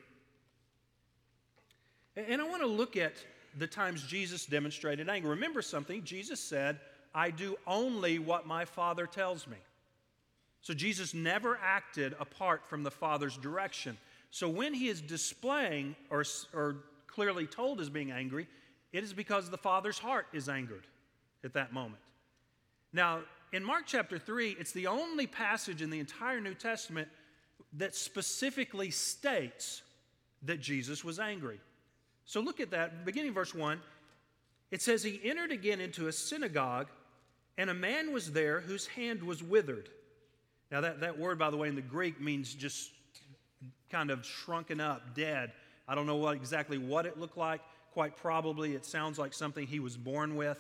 And 2.16 2.42
I 2.42 2.48
want 2.48 2.62
to 2.62 2.68
look 2.68 2.96
at 2.96 3.14
the 3.58 3.68
times 3.68 4.04
Jesus 4.04 4.46
demonstrated 4.46 5.10
anger. 5.10 5.30
Remember 5.30 5.62
something, 5.62 6.04
Jesus 6.04 6.40
said, 6.40 6.80
I 7.14 7.32
do 7.32 7.58
only 7.68 8.20
what 8.20 8.48
my 8.48 8.66
Father 8.66 9.06
tells 9.06 9.48
me. 9.48 9.58
So 10.64 10.74
Jesus 10.74 11.14
never 11.14 11.60
acted 11.62 12.16
apart 12.20 12.66
from 12.66 12.84
the 12.84 12.90
Father's 12.90 13.38
direction. 13.38 13.98
So 14.32 14.48
when 14.48 14.74
he 14.74 14.88
is 14.88 15.02
displaying 15.02 15.96
or, 16.10 16.24
or 16.54 16.78
clearly 17.06 17.46
told 17.46 17.82
as 17.82 17.90
being 17.90 18.12
angry, 18.12 18.48
it 18.94 19.04
is 19.04 19.14
because 19.14 19.50
the 19.50 19.58
Father's 19.58 20.00
heart 20.00 20.26
is 20.32 20.48
angered 20.48 20.88
at 21.44 21.54
that 21.54 21.74
moment. 21.74 22.02
Now, 22.94 23.20
in 23.52 23.64
Mark 23.64 23.84
chapter 23.86 24.18
3, 24.18 24.56
it's 24.58 24.72
the 24.72 24.88
only 24.88 25.28
passage 25.28 25.82
in 25.82 25.90
the 25.90 26.00
entire 26.00 26.40
New 26.40 26.56
Testament 26.56 27.10
that 27.74 27.94
specifically 27.94 28.90
states 28.90 29.82
that 30.44 30.62
Jesus 30.62 31.04
was 31.04 31.20
angry. 31.20 31.60
So 32.26 32.40
look 32.40 32.62
at 32.62 32.72
that, 32.72 33.04
beginning 33.04 33.34
verse 33.34 33.54
1. 33.54 33.82
It 34.72 34.82
says, 34.82 35.04
He 35.04 35.20
entered 35.26 35.52
again 35.52 35.82
into 35.82 36.08
a 36.08 36.12
synagogue, 36.12 36.88
and 37.58 37.70
a 37.70 37.74
man 37.74 38.14
was 38.14 38.32
there 38.32 38.62
whose 38.62 38.88
hand 38.88 39.22
was 39.22 39.44
withered. 39.44 39.90
Now, 40.74 40.82
that, 40.82 41.02
that 41.02 41.20
word, 41.20 41.38
by 41.38 41.52
the 41.52 41.56
way, 41.56 41.68
in 41.68 41.76
the 41.76 41.84
Greek 41.84 42.20
means 42.20 42.52
just 42.52 42.90
kind 43.92 44.10
of 44.10 44.26
shrunken 44.26 44.82
up, 44.82 45.14
dead. 45.14 45.52
I 45.88 45.94
don't 45.94 46.08
know 46.08 46.16
what, 46.16 46.36
exactly 46.36 46.80
what 46.80 47.06
it 47.06 47.20
looked 47.20 47.38
like. 47.38 47.62
Quite 47.92 48.18
probably, 48.18 48.74
it 48.74 48.84
sounds 48.84 49.20
like 49.20 49.36
something 49.36 49.68
he 49.68 49.80
was 49.80 49.96
born 49.96 50.36
with. 50.36 50.58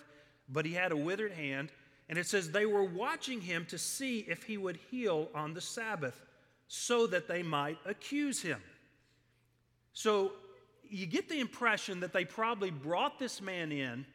But 0.48 0.68
he 0.68 0.74
had 0.74 0.92
a 0.92 0.96
withered 0.96 1.32
hand, 1.32 1.72
and 2.10 2.20
it 2.20 2.28
says 2.28 2.52
they 2.52 2.68
were 2.68 2.84
watching 2.84 3.42
him 3.42 3.66
to 3.72 3.80
see 3.80 4.20
if 4.20 4.44
he 4.44 4.56
would 4.56 4.78
heal 4.92 5.30
on 5.34 5.56
the 5.56 5.62
Sabbath 5.62 6.22
so 6.68 7.08
that 7.08 7.28
they 7.28 7.42
might 7.42 7.80
accuse 7.84 8.40
him. 8.40 8.62
So 9.94 10.34
you 10.88 11.08
get 11.08 11.28
the 11.28 11.40
impression 11.40 12.02
that 12.02 12.14
they 12.14 12.24
probably 12.24 12.70
brought 12.70 13.18
this 13.18 13.42
man 13.42 13.72
in 13.72 14.06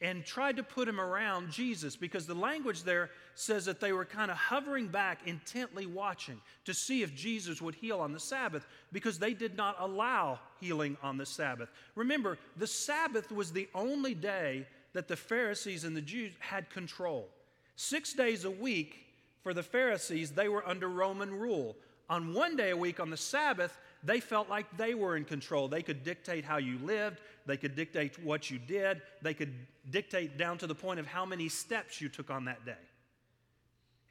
and 0.00 0.24
tried 0.24 0.56
to 0.56 0.62
put 0.62 0.88
him 0.88 1.00
around 1.00 1.50
Jesus 1.50 1.94
because 1.94 2.26
the 2.26 2.34
language 2.34 2.84
there 2.84 3.10
says 3.34 3.66
that 3.66 3.80
they 3.80 3.92
were 3.92 4.06
kind 4.06 4.30
of 4.30 4.36
hovering 4.36 4.88
back, 4.88 5.20
intently 5.26 5.84
watching 5.84 6.40
to 6.64 6.72
see 6.72 7.02
if 7.02 7.14
Jesus 7.14 7.60
would 7.60 7.74
heal 7.74 8.00
on 8.00 8.12
the 8.12 8.20
Sabbath 8.20 8.66
because 8.92 9.18
they 9.18 9.34
did 9.34 9.56
not 9.56 9.76
allow 9.78 10.38
healing 10.58 10.96
on 11.02 11.18
the 11.18 11.26
Sabbath. 11.26 11.70
Remember, 11.94 12.38
the 12.56 12.66
Sabbath 12.66 13.30
was 13.30 13.52
the 13.52 13.68
only 13.74 14.14
day 14.14 14.66
that 14.94 15.06
the 15.06 15.16
Pharisees 15.16 15.84
and 15.84 15.94
the 15.94 16.00
Jews 16.00 16.32
had 16.38 16.70
control. 16.70 17.28
Six 17.76 18.14
days 18.14 18.44
a 18.44 18.50
week 18.50 19.04
for 19.42 19.54
the 19.54 19.62
Pharisees, 19.62 20.32
they 20.32 20.48
were 20.48 20.66
under 20.66 20.88
Roman 20.88 21.32
rule. 21.38 21.76
On 22.08 22.34
one 22.34 22.56
day 22.56 22.70
a 22.70 22.76
week 22.76 23.00
on 23.00 23.10
the 23.10 23.16
Sabbath, 23.16 23.78
they 24.02 24.18
felt 24.18 24.48
like 24.48 24.66
they 24.76 24.94
were 24.94 25.16
in 25.16 25.24
control. 25.24 25.68
They 25.68 25.82
could 25.82 26.02
dictate 26.02 26.44
how 26.44 26.56
you 26.56 26.78
lived, 26.78 27.20
they 27.46 27.56
could 27.56 27.74
dictate 27.74 28.22
what 28.22 28.50
you 28.50 28.58
did, 28.58 29.02
they 29.22 29.34
could 29.34 29.54
dictate 29.90 30.36
down 30.36 30.58
to 30.58 30.66
the 30.66 30.74
point 30.74 31.00
of 31.00 31.06
how 31.06 31.24
many 31.24 31.48
steps 31.48 32.00
you 32.00 32.08
took 32.08 32.30
on 32.30 32.44
that 32.46 32.64
day. 32.64 32.72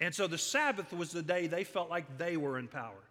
And 0.02 0.14
so 0.16 0.28
the 0.28 0.38
Sabbath 0.38 0.94
was 0.94 1.12
the 1.12 1.22
day 1.22 1.48
they 1.48 1.64
felt 1.64 1.90
like 1.90 2.18
they 2.18 2.38
were 2.38 2.58
in 2.58 2.68
power. 2.68 3.04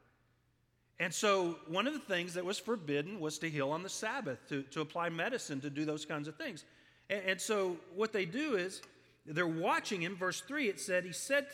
And 1.00 1.14
so 1.14 1.56
one 1.68 1.86
of 1.86 1.92
the 1.92 2.00
things 2.00 2.34
that 2.34 2.44
was 2.44 2.58
forbidden 2.58 3.20
was 3.20 3.38
to 3.38 3.50
heal 3.50 3.70
on 3.70 3.82
the 3.82 3.88
Sabbath, 3.88 4.38
to, 4.48 4.62
to 4.64 4.80
apply 4.80 5.10
medicine, 5.10 5.60
to 5.60 5.70
do 5.70 5.84
those 5.84 6.04
kinds 6.04 6.26
of 6.26 6.36
things. 6.36 6.64
And, 7.08 7.22
and 7.24 7.40
so 7.40 7.76
what 7.94 8.12
they 8.12 8.24
do 8.24 8.56
is 8.56 8.82
they're 9.24 9.46
watching 9.46 10.02
him. 10.02 10.16
Verse 10.16 10.40
3, 10.40 10.68
it 10.68 10.80
said, 10.80 11.04
he 11.04 11.12
said, 11.12 11.46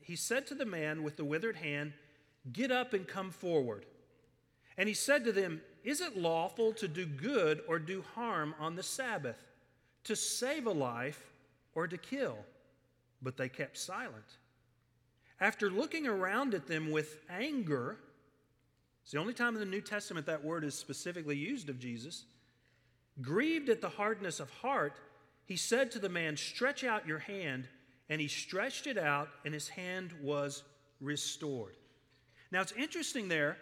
he 0.00 0.16
said 0.16 0.46
to 0.46 0.54
the 0.54 0.64
man 0.64 1.02
with 1.02 1.16
the 1.16 1.24
withered 1.24 1.56
hand, 1.56 1.92
Get 2.52 2.70
up 2.70 2.92
and 2.92 3.08
come 3.08 3.32
forward. 3.32 3.86
And 4.78 4.88
he 4.88 4.94
said 4.94 5.24
to 5.24 5.32
them, 5.32 5.62
Is 5.86 6.00
it 6.00 6.18
lawful 6.18 6.72
to 6.74 6.88
do 6.88 7.06
good 7.06 7.62
or 7.68 7.78
do 7.78 8.04
harm 8.16 8.56
on 8.58 8.74
the 8.74 8.82
Sabbath, 8.82 9.38
to 10.02 10.16
save 10.16 10.66
a 10.66 10.72
life 10.72 11.30
or 11.76 11.86
to 11.86 11.96
kill? 11.96 12.36
But 13.22 13.36
they 13.36 13.48
kept 13.48 13.78
silent. 13.78 14.38
After 15.40 15.70
looking 15.70 16.08
around 16.08 16.54
at 16.54 16.66
them 16.66 16.90
with 16.90 17.20
anger, 17.30 17.98
it's 19.04 19.12
the 19.12 19.20
only 19.20 19.32
time 19.32 19.54
in 19.54 19.60
the 19.60 19.66
New 19.66 19.80
Testament 19.80 20.26
that 20.26 20.44
word 20.44 20.64
is 20.64 20.74
specifically 20.74 21.36
used 21.36 21.70
of 21.70 21.78
Jesus. 21.78 22.24
Grieved 23.22 23.68
at 23.68 23.80
the 23.80 23.88
hardness 23.88 24.40
of 24.40 24.50
heart, 24.50 24.98
he 25.44 25.56
said 25.56 25.92
to 25.92 26.00
the 26.00 26.08
man, 26.08 26.36
Stretch 26.36 26.82
out 26.82 27.06
your 27.06 27.20
hand. 27.20 27.68
And 28.08 28.20
he 28.20 28.28
stretched 28.28 28.86
it 28.86 28.98
out, 28.98 29.28
and 29.44 29.54
his 29.54 29.68
hand 29.68 30.12
was 30.20 30.64
restored. 31.00 31.76
Now 32.50 32.60
it's 32.60 32.72
interesting 32.72 33.28
there 33.28 33.56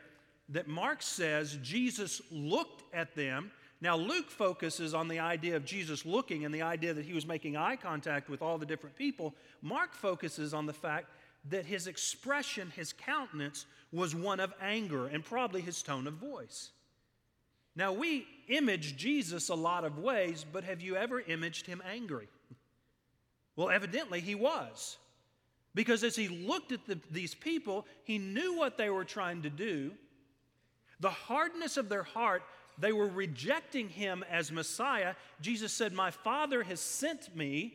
that 0.51 0.69
Mark 0.69 1.03
says 1.03 1.59
Jesus 1.63 2.21
looked 2.31 2.83
at 2.95 3.15
them. 3.15 3.51
Now, 3.81 3.97
Luke 3.97 4.31
focuses 4.31 4.95
on 4.95 5.09
the 5.09 5.19
idea 5.19 5.57
of 5.57 5.65
Jesus 5.65 6.07
looking 6.07 6.45
and 6.45 6.55
the 6.55 6.63
idea 6.63 6.95
that 6.95 7.05
he 7.05 7.13
was 7.13 7.27
making 7.27 7.57
eye 7.57 7.77
contact 7.77 8.29
with 8.29 8.41
all 8.41 8.59
the 8.59 8.67
different 8.67 8.97
people. 8.97 9.35
Mark 9.63 9.95
focuses 9.95 10.55
on 10.55 10.67
the 10.67 10.73
fact 10.73 11.07
that 11.51 11.67
his 11.67 11.87
expression, 11.87 12.73
his 12.75 12.93
countenance, 12.93 13.67
was 13.93 14.15
one 14.15 14.41
of 14.41 14.55
anger 14.61 15.07
and 15.07 15.25
probably 15.25 15.61
his 15.61 15.83
tone 15.83 16.07
of 16.07 16.15
voice. 16.15 16.71
Now, 17.77 17.93
we 17.93 18.27
image 18.49 18.97
Jesus 18.97 19.49
a 19.49 19.55
lot 19.55 19.85
of 19.85 19.99
ways, 19.99 20.45
but 20.51 20.65
have 20.65 20.81
you 20.81 20.97
ever 20.97 21.21
imaged 21.21 21.67
him 21.67 21.83
angry? 21.91 22.29
Well, 23.57 23.71
evidently 23.71 24.21
he 24.21 24.35
was. 24.35 24.97
Because 25.75 26.05
as 26.05 26.15
he 26.15 26.29
looked 26.29 26.71
at 26.73 26.87
the, 26.87 26.99
these 27.11 27.35
people, 27.35 27.85
he 28.05 28.19
knew 28.19 28.57
what 28.57 28.79
they 28.79 28.91
were 28.91 29.05
trying 29.05 29.43
to 29.43 29.51
do, 29.51 29.91
the 31.01 31.11
hardness 31.11 31.77
of 31.77 31.89
their 31.89 32.03
heart, 32.03 32.43
they 32.79 32.93
were 32.93 33.09
rejecting 33.09 33.89
him 33.89 34.25
as 34.31 34.51
Messiah. 34.51 35.15
Jesus 35.41 35.73
said, 35.73 35.93
My 35.93 36.11
Father 36.11 36.63
has 36.63 36.81
sent 36.81 37.35
me, 37.37 37.75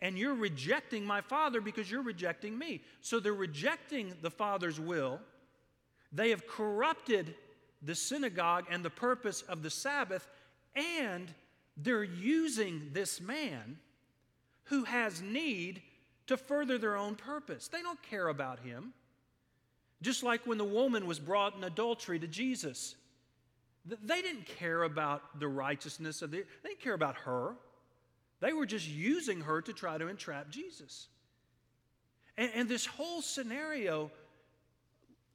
and 0.00 0.18
you're 0.18 0.34
rejecting 0.34 1.04
my 1.04 1.20
Father 1.20 1.60
because 1.60 1.90
you're 1.90 2.02
rejecting 2.02 2.56
me. 2.56 2.82
So 3.00 3.20
they're 3.20 3.34
rejecting 3.34 4.14
the 4.22 4.30
Father's 4.30 4.80
will. 4.80 5.20
They 6.12 6.30
have 6.30 6.46
corrupted 6.46 7.34
the 7.82 7.94
synagogue 7.94 8.66
and 8.70 8.84
the 8.84 8.90
purpose 8.90 9.42
of 9.42 9.62
the 9.62 9.70
Sabbath, 9.70 10.26
and 10.74 11.32
they're 11.76 12.04
using 12.04 12.90
this 12.92 13.20
man 13.20 13.78
who 14.64 14.84
has 14.84 15.22
need 15.22 15.82
to 16.26 16.36
further 16.36 16.78
their 16.78 16.96
own 16.96 17.14
purpose. 17.16 17.68
They 17.68 17.82
don't 17.82 18.02
care 18.02 18.28
about 18.28 18.60
him. 18.60 18.92
Just 20.02 20.22
like 20.22 20.46
when 20.46 20.58
the 20.58 20.64
woman 20.64 21.06
was 21.06 21.18
brought 21.18 21.56
in 21.56 21.64
adultery 21.64 22.18
to 22.18 22.26
Jesus, 22.26 22.94
they 23.84 24.22
didn't 24.22 24.46
care 24.46 24.82
about 24.82 25.38
the 25.38 25.48
righteousness 25.48 26.22
of 26.22 26.30
the, 26.30 26.44
they 26.62 26.70
didn't 26.70 26.80
care 26.82 26.94
about 26.94 27.16
her. 27.16 27.54
They 28.40 28.52
were 28.52 28.66
just 28.66 28.88
using 28.88 29.42
her 29.42 29.60
to 29.62 29.72
try 29.72 29.98
to 29.98 30.08
entrap 30.08 30.48
Jesus. 30.48 31.08
And, 32.36 32.50
and 32.54 32.68
this 32.68 32.86
whole 32.86 33.20
scenario, 33.20 34.10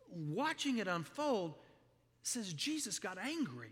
watching 0.10 0.80
it 0.80 0.88
unfold, 0.88 1.54
says 2.24 2.52
Jesus 2.54 2.98
got 2.98 3.18
angry. 3.20 3.72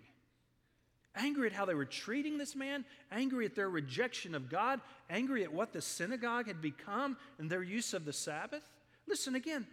Angry 1.16 1.48
at 1.48 1.54
how 1.54 1.66
they 1.66 1.76
were 1.76 1.86
treating 1.86 2.38
this 2.38 2.56
man, 2.56 2.86
angry 3.12 3.46
at 3.46 3.56
their 3.56 3.70
rejection 3.70 4.34
of 4.34 4.50
God, 4.50 4.82
angry 5.10 5.44
at 5.44 5.54
what 5.54 5.74
the 5.74 5.82
synagogue 5.82 6.48
had 6.48 6.62
become 6.62 7.18
and 7.38 7.50
their 7.50 7.64
use 7.64 7.94
of 7.94 8.06
the 8.06 8.14
Sabbath. 8.14 8.64
Listen 9.08 9.36
again, 9.36 9.68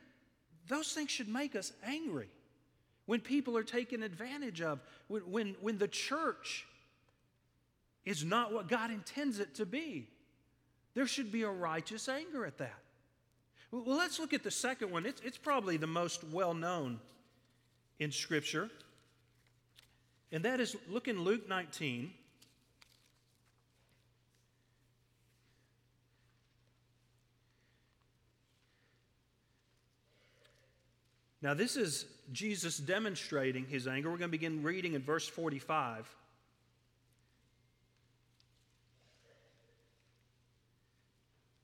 those 0.68 0.92
things 0.92 1.10
should 1.10 1.28
make 1.28 1.56
us 1.56 1.72
angry. 1.84 2.28
When 3.06 3.20
people 3.20 3.56
are 3.56 3.64
taken 3.64 4.02
advantage 4.02 4.60
of, 4.60 4.80
when, 5.08 5.22
when, 5.22 5.56
when 5.60 5.78
the 5.78 5.88
church 5.88 6.66
is 8.04 8.24
not 8.24 8.52
what 8.52 8.68
God 8.68 8.90
intends 8.90 9.40
it 9.40 9.54
to 9.56 9.66
be, 9.66 10.08
there 10.94 11.06
should 11.06 11.32
be 11.32 11.42
a 11.42 11.50
righteous 11.50 12.08
anger 12.08 12.44
at 12.46 12.58
that. 12.58 12.78
Well, 13.70 13.84
let's 13.86 14.18
look 14.18 14.32
at 14.32 14.42
the 14.42 14.50
second 14.50 14.90
one. 14.90 15.06
It's, 15.06 15.20
it's 15.22 15.38
probably 15.38 15.76
the 15.76 15.86
most 15.86 16.24
well 16.24 16.54
known 16.54 17.00
in 17.98 18.10
Scripture. 18.10 18.70
And 20.32 20.44
that 20.44 20.60
is, 20.60 20.76
look 20.88 21.08
in 21.08 21.22
Luke 21.22 21.48
19. 21.48 22.12
Now, 31.42 31.54
this 31.54 31.76
is 31.76 32.04
Jesus 32.32 32.76
demonstrating 32.76 33.66
his 33.66 33.86
anger. 33.86 34.10
We're 34.10 34.18
going 34.18 34.30
to 34.30 34.38
begin 34.38 34.62
reading 34.62 34.94
in 34.94 35.02
verse 35.02 35.26
45. 35.26 36.08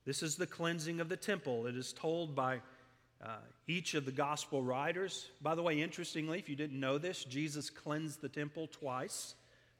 This 0.06 0.22
is 0.22 0.36
the 0.36 0.46
cleansing 0.46 1.00
of 1.00 1.08
the 1.08 1.16
temple. 1.16 1.66
It 1.66 1.76
is 1.76 1.92
told 1.92 2.34
by 2.34 2.60
uh, 3.22 3.36
each 3.66 3.94
of 3.94 4.06
the 4.06 4.12
gospel 4.12 4.62
writers. 4.62 5.28
By 5.42 5.54
the 5.54 5.62
way, 5.62 5.82
interestingly, 5.82 6.38
if 6.38 6.48
you 6.48 6.56
didn't 6.56 6.78
know 6.78 6.96
this, 6.96 7.24
Jesus 7.24 7.68
cleansed 7.68 8.20
the 8.22 8.28
temple 8.28 8.68
twice 8.68 9.34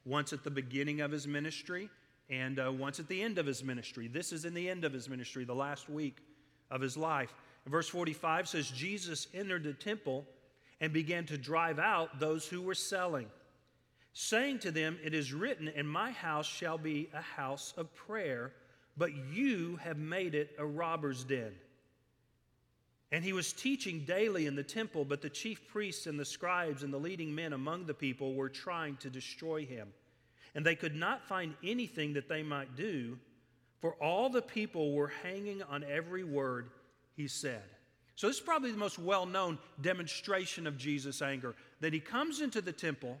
once 0.05 0.31
at 0.33 0.43
the 0.43 0.51
beginning 0.51 1.01
of 1.01 1.11
his 1.11 1.27
ministry 1.27 1.89
and 2.29 2.59
uh, 2.59 2.71
once 2.71 2.99
at 2.99 3.07
the 3.07 3.21
end 3.21 3.37
of 3.37 3.45
his 3.45 3.63
ministry. 3.63 4.07
This 4.07 4.31
is 4.33 4.45
in 4.45 4.53
the 4.53 4.69
end 4.69 4.83
of 4.83 4.93
his 4.93 5.09
ministry, 5.09 5.45
the 5.45 5.55
last 5.55 5.89
week 5.89 6.17
of 6.69 6.81
his 6.81 6.97
life. 6.97 7.33
Verse 7.67 7.87
45 7.89 8.47
says, 8.47 8.69
Jesus 8.69 9.27
entered 9.33 9.63
the 9.63 9.73
temple 9.73 10.25
and 10.79 10.93
began 10.93 11.25
to 11.25 11.37
drive 11.37 11.79
out 11.79 12.19
those 12.19 12.47
who 12.47 12.61
were 12.61 12.75
selling, 12.75 13.27
saying 14.13 14.59
to 14.59 14.71
them, 14.71 14.97
It 15.03 15.13
is 15.13 15.33
written, 15.33 15.67
And 15.67 15.89
my 15.89 16.11
house 16.11 16.45
shall 16.45 16.77
be 16.77 17.09
a 17.13 17.21
house 17.21 17.73
of 17.77 17.93
prayer, 17.93 18.53
but 18.95 19.11
you 19.33 19.77
have 19.77 19.97
made 19.97 20.35
it 20.35 20.51
a 20.57 20.65
robber's 20.65 21.23
den. 21.23 21.53
And 23.11 23.23
he 23.23 23.33
was 23.33 23.53
teaching 23.53 24.01
daily 24.01 24.45
in 24.45 24.55
the 24.55 24.63
temple, 24.63 25.05
but 25.05 25.21
the 25.21 25.29
chief 25.29 25.67
priests 25.67 26.07
and 26.07 26.19
the 26.19 26.25
scribes 26.25 26.83
and 26.83 26.93
the 26.93 26.97
leading 26.97 27.33
men 27.33 27.53
among 27.53 27.85
the 27.85 27.93
people 27.93 28.33
were 28.33 28.49
trying 28.49 28.97
to 28.97 29.09
destroy 29.09 29.65
him. 29.65 29.87
And 30.55 30.65
they 30.65 30.75
could 30.75 30.95
not 30.95 31.27
find 31.27 31.53
anything 31.63 32.13
that 32.13 32.27
they 32.27 32.43
might 32.43 32.75
do, 32.75 33.17
for 33.79 33.93
all 33.93 34.29
the 34.29 34.41
people 34.41 34.93
were 34.93 35.11
hanging 35.23 35.63
on 35.63 35.83
every 35.83 36.23
word 36.23 36.69
he 37.17 37.27
said. 37.27 37.63
So, 38.15 38.27
this 38.27 38.37
is 38.37 38.41
probably 38.41 38.71
the 38.71 38.77
most 38.77 38.97
well 38.97 39.25
known 39.25 39.57
demonstration 39.81 40.65
of 40.65 40.77
Jesus' 40.77 41.21
anger 41.21 41.55
that 41.81 41.91
he 41.91 41.99
comes 41.99 42.39
into 42.39 42.61
the 42.61 42.71
temple. 42.71 43.17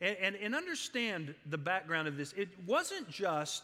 And, 0.00 0.16
and, 0.20 0.36
and 0.36 0.54
understand 0.54 1.34
the 1.48 1.56
background 1.56 2.06
of 2.06 2.18
this. 2.18 2.34
It 2.34 2.48
wasn't 2.66 3.08
just 3.08 3.62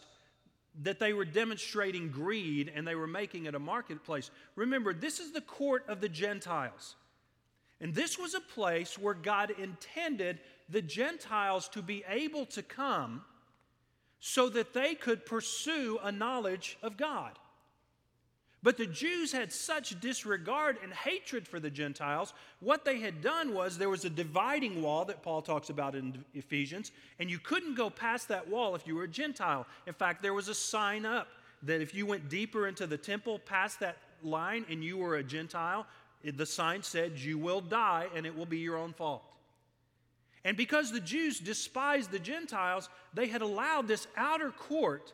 that 0.81 0.99
they 0.99 1.13
were 1.13 1.25
demonstrating 1.25 2.09
greed 2.09 2.71
and 2.75 2.87
they 2.87 2.95
were 2.95 3.05
making 3.05 3.45
it 3.45 3.53
a 3.53 3.59
marketplace. 3.59 4.31
Remember, 4.55 4.93
this 4.93 5.19
is 5.19 5.31
the 5.31 5.41
court 5.41 5.85
of 5.87 6.01
the 6.01 6.09
Gentiles. 6.09 6.95
And 7.79 7.93
this 7.93 8.17
was 8.17 8.33
a 8.33 8.39
place 8.39 8.97
where 8.97 9.13
God 9.13 9.51
intended 9.59 10.39
the 10.69 10.81
Gentiles 10.81 11.67
to 11.69 11.83
be 11.83 12.03
able 12.07 12.47
to 12.47 12.63
come 12.63 13.23
so 14.19 14.49
that 14.49 14.73
they 14.73 14.95
could 14.95 15.25
pursue 15.25 15.99
a 16.01 16.11
knowledge 16.11 16.77
of 16.81 16.97
God. 16.97 17.37
But 18.63 18.77
the 18.77 18.85
Jews 18.85 19.33
had 19.33 19.51
such 19.51 19.99
disregard 19.99 20.77
and 20.81 20.93
hatred 20.93 21.45
for 21.45 21.59
the 21.59 21.69
Gentiles. 21.69 22.33
What 22.61 22.85
they 22.85 22.99
had 22.99 23.21
done 23.21 23.53
was 23.53 23.77
there 23.77 23.89
was 23.89 24.05
a 24.05 24.09
dividing 24.09 24.81
wall 24.81 25.03
that 25.05 25.21
Paul 25.21 25.41
talks 25.41 25.69
about 25.69 25.95
in 25.95 26.23
Ephesians, 26.33 26.93
and 27.19 27.29
you 27.29 27.39
couldn't 27.39 27.75
go 27.75 27.89
past 27.89 28.29
that 28.29 28.47
wall 28.47 28.73
if 28.73 28.87
you 28.87 28.95
were 28.95 29.03
a 29.03 29.07
Gentile. 29.07 29.67
In 29.85 29.93
fact, 29.93 30.21
there 30.21 30.33
was 30.33 30.47
a 30.47 30.55
sign 30.55 31.05
up 31.05 31.27
that 31.63 31.81
if 31.81 31.93
you 31.93 32.05
went 32.05 32.29
deeper 32.29 32.67
into 32.67 32.87
the 32.87 32.97
temple 32.97 33.37
past 33.37 33.81
that 33.81 33.97
line 34.23 34.65
and 34.69 34.81
you 34.81 34.97
were 34.97 35.17
a 35.17 35.23
Gentile, 35.23 35.85
the 36.23 36.45
sign 36.45 36.83
said, 36.83 37.19
You 37.19 37.37
will 37.37 37.59
die 37.59 38.07
and 38.15 38.25
it 38.25 38.35
will 38.35 38.45
be 38.45 38.59
your 38.59 38.77
own 38.77 38.93
fault. 38.93 39.23
And 40.45 40.55
because 40.55 40.91
the 40.91 41.01
Jews 41.01 41.39
despised 41.39 42.11
the 42.11 42.19
Gentiles, 42.19 42.89
they 43.13 43.27
had 43.27 43.41
allowed 43.41 43.87
this 43.89 44.07
outer 44.15 44.51
court 44.51 45.11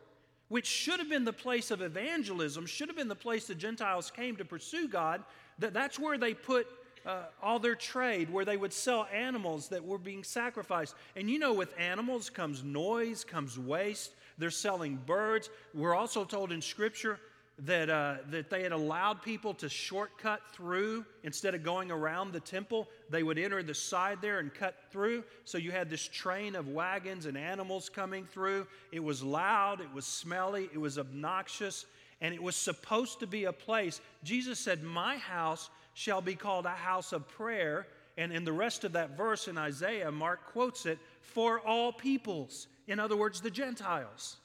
which 0.50 0.68
should 0.68 1.00
have 1.00 1.10
been 1.10 1.26
the 1.26 1.34
place 1.34 1.72
of 1.72 1.82
evangelism, 1.82 2.66
should 2.66 2.90
have 2.90 2.98
been 2.98 3.08
the 3.08 3.16
place 3.16 3.48
the 3.48 3.56
Gentiles 3.56 4.12
came 4.12 4.36
to 4.36 4.46
pursue 4.46 4.88
God, 4.88 5.24
that 5.60 5.74
that's 5.74 5.98
where 5.98 6.18
they 6.18 6.34
put 6.34 6.68
uh, 7.06 7.24
all 7.42 7.60
their 7.60 7.76
trade, 7.76 8.30
where 8.30 8.46
they 8.46 8.58
would 8.58 8.74
sell 8.74 9.08
animals 9.14 9.70
that 9.70 9.84
were 9.84 9.98
being 9.98 10.24
sacrificed. 10.24 10.96
And 11.16 11.30
you 11.30 11.40
know, 11.40 11.54
with 11.54 11.74
animals 11.80 12.30
comes 12.30 12.64
noise, 12.64 13.24
comes 13.24 13.58
waste. 13.58 14.12
They're 14.38 14.52
selling 14.52 14.98
birds. 15.06 15.50
We're 15.74 15.96
also 15.96 16.26
told 16.26 16.52
in 16.52 16.62
Scripture 16.62 17.20
that, 17.66 17.90
uh, 17.90 18.16
that 18.30 18.50
they 18.50 18.64
had 18.64 18.72
allowed 18.72 19.22
people 19.22 19.54
to 19.56 19.68
shortcut 19.68 20.42
through 20.54 21.06
instead 21.24 21.56
of 21.56 21.64
going 21.64 21.92
around 21.92 22.32
the 22.32 22.40
temple. 22.40 22.88
They 23.10 23.24
would 23.24 23.38
enter 23.38 23.62
the 23.62 23.74
side 23.74 24.20
there 24.22 24.40
and 24.40 24.54
cut 24.54 24.76
through. 24.92 25.24
So 25.46 25.58
you 25.58 25.72
had 25.72 25.90
this 25.90 26.08
train 26.08 26.56
of 26.56 26.70
wagons 26.70 27.26
and 27.26 27.38
animals 27.38 27.90
coming 27.90 28.26
through. 28.26 28.68
It 28.92 29.04
was 29.04 29.22
loud, 29.22 29.82
it 29.82 29.94
was 29.94 30.06
smelly, 30.06 30.70
it 30.74 30.78
was 30.78 30.98
obnoxious, 30.98 31.86
and 32.22 32.34
it 32.34 32.42
was 32.42 32.56
supposed 32.56 33.20
to 33.20 33.28
be 33.28 33.46
a 33.46 33.54
place. 33.54 34.00
Jesus 34.24 34.60
said, 34.60 34.84
My 34.84 35.18
house 35.18 35.70
shall 35.94 36.22
be 36.22 36.36
called 36.36 36.66
a 36.66 36.70
house 36.70 37.12
of 37.12 37.28
prayer. 37.28 37.88
And 38.18 38.34
in 38.34 38.44
the 38.44 38.52
rest 38.52 38.84
of 38.84 38.94
that 38.94 39.16
verse 39.16 39.48
in 39.48 39.58
Isaiah, 39.58 40.12
Mark 40.12 40.46
quotes 40.48 40.86
it 40.86 41.00
for 41.22 41.60
all 41.62 41.94
peoples. 41.94 42.68
In 42.88 43.00
other 43.00 43.16
words, 43.16 43.40
the 43.40 43.52
Gentiles. 43.52 44.38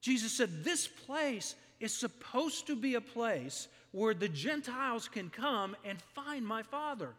Jesus 0.00 0.32
said, 0.32 0.64
This 0.64 0.86
place 0.86 1.54
is 1.78 1.92
supposed 1.92 2.66
to 2.66 2.76
be 2.76 2.94
a 2.94 3.00
place 3.00 3.68
where 3.92 4.14
the 4.14 4.28
Gentiles 4.28 5.08
can 5.08 5.30
come 5.30 5.76
and 5.84 6.00
find 6.00 6.46
my 6.46 6.62
Father. 6.62 7.10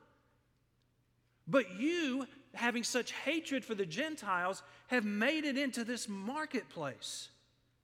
But 1.47 1.79
you, 1.79 2.27
having 2.53 2.83
such 2.83 3.11
hatred 3.11 3.65
for 3.65 3.75
the 3.75 3.85
Gentiles, 3.85 4.63
have 4.87 5.03
made 5.03 5.43
it 5.43 5.57
into 5.57 5.83
this 5.83 6.07
marketplace. 6.07 7.29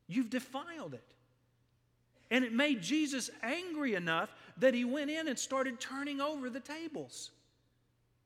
You've 0.07 0.29
defiled 0.29 0.93
it. 0.93 1.03
And 2.29 2.43
it 2.43 2.53
made 2.53 2.81
Jesus 2.81 3.29
angry 3.41 3.95
enough 3.95 4.33
that 4.57 4.73
he 4.73 4.85
went 4.85 5.09
in 5.09 5.27
and 5.27 5.37
started 5.37 5.79
turning 5.79 6.19
over 6.19 6.49
the 6.49 6.59
tables. 6.59 7.31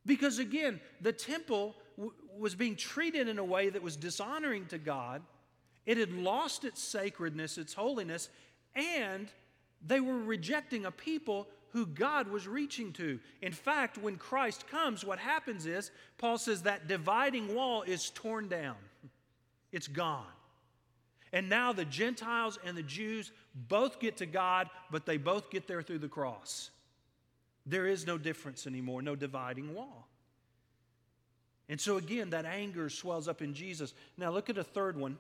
Because 0.06 0.40
again, 0.40 0.80
the 1.02 1.14
temple 1.14 1.76
w- 1.98 2.14
was 2.38 2.56
being 2.56 2.76
treated 2.76 3.28
in 3.28 3.38
a 3.38 3.44
way 3.44 3.70
that 3.70 3.84
was 3.84 3.96
dishonoring 3.96 4.66
to 4.68 4.80
God 4.80 5.22
it 5.86 5.98
had 5.98 6.14
lost 6.14 6.64
its 6.64 6.82
sacredness, 6.82 7.58
its 7.58 7.74
holiness, 7.74 8.30
and 8.76 9.28
they 9.86 10.00
were 10.00 10.18
rejecting 10.18 10.86
a 10.86 10.92
people 10.92 11.48
who 11.72 11.86
God 11.86 12.28
was 12.28 12.48
reaching 12.48 12.92
to. 12.94 13.20
In 13.42 13.52
fact, 13.52 13.98
when 13.98 14.18
Christ 14.18 14.68
comes, 14.68 15.06
what 15.06 15.20
happens 15.20 15.66
is, 15.66 15.92
Paul 16.18 16.38
says 16.38 16.64
that 16.64 16.88
dividing 16.88 17.56
wall 17.56 17.82
is 17.84 18.10
torn 18.10 18.48
down, 18.48 18.76
it's 19.72 19.88
gone. 19.88 20.26
And 21.34 21.48
now 21.48 21.72
the 21.72 21.86
Gentiles 21.86 22.60
and 22.66 22.76
the 22.76 22.84
Jews 22.84 23.32
both 23.56 24.00
get 24.00 24.18
to 24.18 24.26
God, 24.26 24.70
but 24.92 25.06
they 25.06 25.16
both 25.16 25.50
get 25.50 25.66
there 25.66 25.82
through 25.82 26.00
the 26.00 26.10
cross. 26.10 26.72
There 27.66 27.88
is 27.88 28.06
no 28.06 28.18
difference 28.18 28.68
anymore, 28.68 29.02
no 29.02 29.16
dividing 29.16 29.74
wall. 29.74 30.08
And 31.70 31.80
so 31.80 31.96
again, 31.96 32.32
that 32.32 32.44
anger 32.46 32.90
swells 32.90 33.30
up 33.30 33.42
in 33.42 33.54
Jesus. 33.54 33.94
Now 34.18 34.30
look 34.30 34.50
at 34.50 34.58
a 34.58 34.64
third 34.64 34.98
one. 34.98 35.18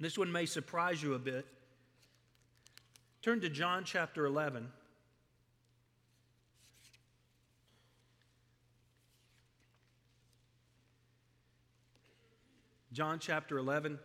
This 0.00 0.18
one 0.18 0.30
may 0.30 0.46
surprise 0.46 1.02
you 1.02 1.14
a 1.14 1.18
bit. 1.18 1.46
Turn 3.22 3.40
to 3.40 3.48
John 3.48 3.84
chapter 3.84 4.26
11. 4.26 4.68
John 12.92 13.18
chapter 13.18 13.58
11. 13.58 13.98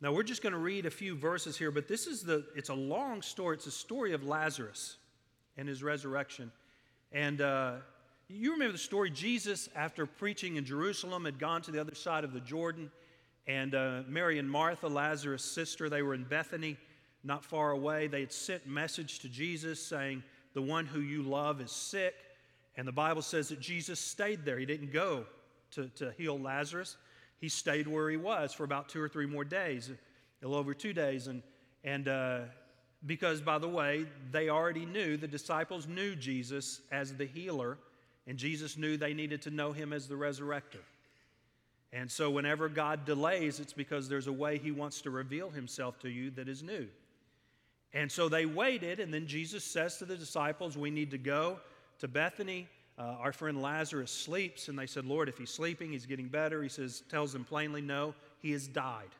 Now 0.00 0.12
we're 0.12 0.22
just 0.22 0.42
going 0.42 0.52
to 0.52 0.58
read 0.58 0.84
a 0.84 0.90
few 0.90 1.16
verses 1.16 1.56
here, 1.56 1.70
but 1.70 1.88
this 1.88 2.06
is 2.06 2.22
the 2.22 2.44
it's 2.54 2.68
a 2.68 2.74
long 2.74 3.22
story. 3.22 3.56
It's 3.56 3.66
a 3.66 3.70
story 3.70 4.12
of 4.12 4.24
Lazarus 4.24 4.98
and 5.56 5.66
his 5.66 5.82
resurrection. 5.82 6.52
And 7.12 7.40
uh, 7.40 7.76
you 8.28 8.52
remember 8.52 8.72
the 8.72 8.78
story 8.78 9.10
Jesus, 9.10 9.68
after 9.74 10.04
preaching 10.04 10.56
in 10.56 10.64
Jerusalem, 10.64 11.24
had 11.24 11.38
gone 11.38 11.62
to 11.62 11.70
the 11.70 11.80
other 11.80 11.94
side 11.94 12.24
of 12.24 12.32
the 12.32 12.40
Jordan 12.40 12.90
and 13.46 13.74
uh, 13.74 14.02
Mary 14.08 14.38
and 14.38 14.50
Martha, 14.50 14.88
Lazarus' 14.88 15.44
sister, 15.44 15.88
they 15.88 16.02
were 16.02 16.14
in 16.14 16.24
Bethany, 16.24 16.76
not 17.22 17.44
far 17.44 17.72
away. 17.72 18.06
They 18.06 18.20
had 18.20 18.32
sent 18.32 18.66
message 18.66 19.18
to 19.20 19.28
Jesus 19.28 19.84
saying, 19.84 20.22
The 20.54 20.62
one 20.62 20.86
who 20.86 21.00
you 21.00 21.22
love 21.22 21.60
is 21.60 21.70
sick. 21.70 22.14
And 22.76 22.88
the 22.88 22.92
Bible 22.92 23.22
says 23.22 23.48
that 23.50 23.60
Jesus 23.60 24.00
stayed 24.00 24.44
there. 24.44 24.58
He 24.58 24.66
didn't 24.66 24.92
go 24.92 25.26
to, 25.72 25.88
to 25.96 26.12
heal 26.12 26.38
Lazarus. 26.38 26.96
He 27.38 27.48
stayed 27.48 27.86
where 27.86 28.10
he 28.10 28.16
was 28.16 28.52
for 28.52 28.64
about 28.64 28.88
two 28.88 29.00
or 29.00 29.08
three 29.08 29.26
more 29.26 29.44
days, 29.44 29.90
a 29.90 30.46
little 30.46 30.58
over 30.58 30.74
two 30.74 30.92
days. 30.92 31.26
And, 31.26 31.42
and 31.84 32.08
uh, 32.08 32.40
because, 33.04 33.40
by 33.40 33.58
the 33.58 33.68
way, 33.68 34.06
they 34.30 34.48
already 34.48 34.86
knew, 34.86 35.16
the 35.16 35.28
disciples 35.28 35.86
knew 35.86 36.16
Jesus 36.16 36.80
as 36.90 37.14
the 37.14 37.26
healer, 37.26 37.78
and 38.26 38.38
Jesus 38.38 38.78
knew 38.78 38.96
they 38.96 39.12
needed 39.12 39.42
to 39.42 39.50
know 39.50 39.72
him 39.72 39.92
as 39.92 40.08
the 40.08 40.14
resurrector. 40.14 40.80
And 41.94 42.10
so, 42.10 42.28
whenever 42.28 42.68
God 42.68 43.04
delays, 43.04 43.60
it's 43.60 43.72
because 43.72 44.08
there's 44.08 44.26
a 44.26 44.32
way 44.32 44.58
He 44.58 44.72
wants 44.72 45.00
to 45.02 45.10
reveal 45.10 45.48
Himself 45.48 46.00
to 46.00 46.08
you 46.10 46.30
that 46.32 46.48
is 46.48 46.60
new. 46.62 46.88
And 47.92 48.10
so 48.10 48.28
they 48.28 48.44
waited, 48.44 48.98
and 48.98 49.14
then 49.14 49.28
Jesus 49.28 49.62
says 49.62 49.98
to 49.98 50.04
the 50.04 50.16
disciples, 50.16 50.76
We 50.76 50.90
need 50.90 51.12
to 51.12 51.18
go 51.18 51.60
to 52.00 52.08
Bethany. 52.08 52.68
Uh, 52.98 53.16
our 53.20 53.32
friend 53.32 53.62
Lazarus 53.62 54.10
sleeps. 54.10 54.68
And 54.68 54.76
they 54.76 54.86
said, 54.86 55.04
Lord, 55.04 55.28
if 55.28 55.38
he's 55.38 55.50
sleeping, 55.50 55.92
he's 55.92 56.06
getting 56.06 56.28
better. 56.28 56.62
He 56.62 56.68
says, 56.68 57.02
tells 57.08 57.32
them 57.32 57.44
plainly, 57.44 57.80
No, 57.80 58.14
he 58.40 58.50
has 58.50 58.66
died. 58.66 59.10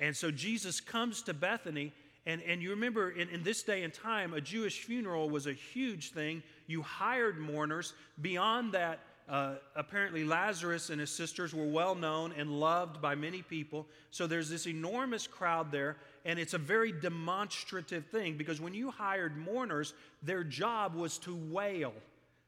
And 0.00 0.16
so 0.16 0.32
Jesus 0.32 0.80
comes 0.80 1.22
to 1.22 1.34
Bethany. 1.34 1.92
And, 2.26 2.42
and 2.42 2.60
you 2.60 2.70
remember 2.70 3.10
in, 3.10 3.28
in 3.28 3.42
this 3.44 3.62
day 3.62 3.84
and 3.84 3.94
time, 3.94 4.34
a 4.34 4.40
Jewish 4.40 4.82
funeral 4.82 5.30
was 5.30 5.46
a 5.46 5.52
huge 5.52 6.10
thing. 6.10 6.42
You 6.66 6.82
hired 6.82 7.38
mourners. 7.38 7.94
Beyond 8.20 8.72
that, 8.72 9.00
Uh, 9.28 9.56
apparently, 9.76 10.24
Lazarus 10.24 10.88
and 10.88 10.98
his 10.98 11.10
sisters 11.10 11.52
were 11.52 11.66
well 11.66 11.94
known 11.94 12.32
and 12.38 12.58
loved 12.58 13.02
by 13.02 13.14
many 13.14 13.42
people. 13.42 13.86
So 14.10 14.26
there's 14.26 14.48
this 14.48 14.66
enormous 14.66 15.26
crowd 15.26 15.70
there, 15.70 15.98
and 16.24 16.38
it's 16.38 16.54
a 16.54 16.58
very 16.58 16.92
demonstrative 16.92 18.06
thing 18.06 18.38
because 18.38 18.58
when 18.58 18.72
you 18.72 18.90
hired 18.90 19.36
mourners, 19.36 19.92
their 20.22 20.44
job 20.44 20.94
was 20.94 21.18
to 21.18 21.36
wail. 21.50 21.92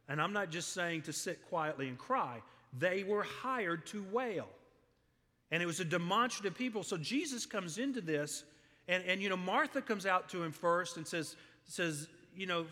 And 0.09 0.23
I'm 0.23 0.33
not 0.33 0.51
just 0.51 0.73
saying 0.73 1.03
to 1.03 1.12
sit 1.12 1.47
quietly 1.51 1.87
and 1.88 1.99
cry, 1.99 2.40
they 2.79 3.05
were 3.05 3.23
hired 3.23 3.87
to 3.88 4.03
wail. 4.11 4.49
And 5.51 5.62
it 5.62 5.66
was 5.66 5.81
a 5.81 5.85
demonstrative 5.85 6.57
people. 6.57 6.83
So 6.83 6.97
Jesus 6.97 7.45
comes 7.45 7.77
into 7.77 8.01
this, 8.01 8.45
and, 8.88 9.05
and 9.05 9.21
you 9.21 9.29
know, 9.29 9.37
Martha 9.37 9.83
comes 9.83 10.07
out 10.07 10.31
to 10.31 10.43
him 10.43 10.53
first 10.53 10.97
and 10.97 11.07
says, 11.07 11.37
says, 11.64 12.09
you 12.35 12.47
know, 12.47 12.64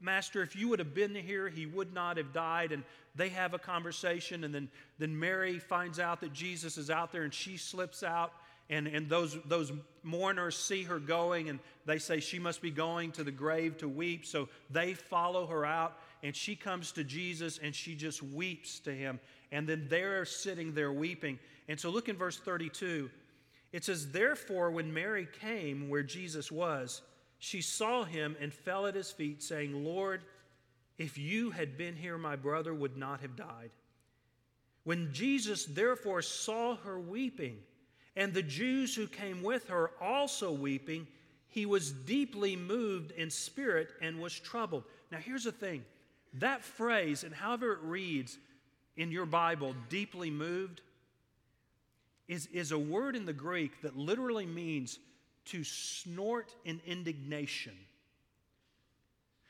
Master, 0.00 0.42
if 0.42 0.56
you 0.56 0.68
would 0.68 0.78
have 0.78 0.94
been 0.94 1.14
here, 1.14 1.48
he 1.48 1.66
would 1.66 1.92
not 1.92 2.16
have 2.16 2.32
died. 2.32 2.72
And 2.72 2.84
they 3.14 3.28
have 3.30 3.54
a 3.54 3.58
conversation, 3.58 4.44
and 4.44 4.54
then, 4.54 4.68
then 4.98 5.18
Mary 5.18 5.58
finds 5.58 5.98
out 5.98 6.20
that 6.20 6.32
Jesus 6.32 6.78
is 6.78 6.90
out 6.90 7.12
there, 7.12 7.22
and 7.22 7.34
she 7.34 7.56
slips 7.56 8.02
out. 8.02 8.32
And, 8.70 8.86
and 8.86 9.08
those, 9.08 9.36
those 9.46 9.72
mourners 10.04 10.56
see 10.56 10.84
her 10.84 11.00
going, 11.00 11.48
and 11.48 11.58
they 11.86 11.98
say 11.98 12.20
she 12.20 12.38
must 12.38 12.62
be 12.62 12.70
going 12.70 13.10
to 13.12 13.24
the 13.24 13.32
grave 13.32 13.76
to 13.78 13.88
weep. 13.88 14.24
So 14.24 14.48
they 14.70 14.94
follow 14.94 15.46
her 15.48 15.66
out, 15.66 15.98
and 16.22 16.34
she 16.36 16.54
comes 16.54 16.92
to 16.92 17.02
Jesus, 17.02 17.58
and 17.58 17.74
she 17.74 17.96
just 17.96 18.22
weeps 18.22 18.78
to 18.80 18.92
him. 18.92 19.18
And 19.50 19.68
then 19.68 19.86
they're 19.90 20.24
sitting 20.24 20.72
there 20.72 20.92
weeping. 20.92 21.40
And 21.68 21.80
so 21.80 21.90
look 21.90 22.08
in 22.08 22.16
verse 22.16 22.38
32. 22.38 23.10
It 23.72 23.84
says, 23.84 24.10
Therefore, 24.12 24.70
when 24.70 24.94
Mary 24.94 25.28
came 25.40 25.88
where 25.88 26.04
Jesus 26.04 26.50
was, 26.50 27.02
she 27.40 27.62
saw 27.62 28.04
him 28.04 28.36
and 28.38 28.52
fell 28.52 28.86
at 28.86 28.94
his 28.94 29.10
feet, 29.10 29.42
saying, 29.42 29.84
Lord, 29.84 30.20
if 30.98 31.16
you 31.16 31.50
had 31.50 31.78
been 31.78 31.96
here, 31.96 32.18
my 32.18 32.36
brother 32.36 32.74
would 32.74 32.98
not 32.98 33.22
have 33.22 33.34
died. 33.34 33.70
When 34.84 35.12
Jesus 35.14 35.64
therefore 35.64 36.20
saw 36.20 36.76
her 36.76 37.00
weeping, 37.00 37.56
and 38.14 38.34
the 38.34 38.42
Jews 38.42 38.94
who 38.94 39.06
came 39.06 39.42
with 39.42 39.68
her 39.68 39.90
also 40.02 40.52
weeping, 40.52 41.06
he 41.48 41.64
was 41.64 41.90
deeply 41.90 42.56
moved 42.56 43.12
in 43.12 43.30
spirit 43.30 43.88
and 44.02 44.20
was 44.20 44.38
troubled. 44.38 44.84
Now, 45.10 45.18
here's 45.18 45.44
the 45.44 45.52
thing 45.52 45.82
that 46.34 46.62
phrase, 46.62 47.24
and 47.24 47.34
however 47.34 47.72
it 47.72 47.80
reads 47.82 48.36
in 48.98 49.10
your 49.10 49.26
Bible, 49.26 49.74
deeply 49.88 50.30
moved, 50.30 50.82
is, 52.28 52.46
is 52.48 52.70
a 52.70 52.78
word 52.78 53.16
in 53.16 53.24
the 53.24 53.32
Greek 53.32 53.80
that 53.80 53.96
literally 53.96 54.46
means 54.46 54.98
to 55.46 55.64
snort 55.64 56.54
in 56.64 56.80
indignation. 56.86 57.72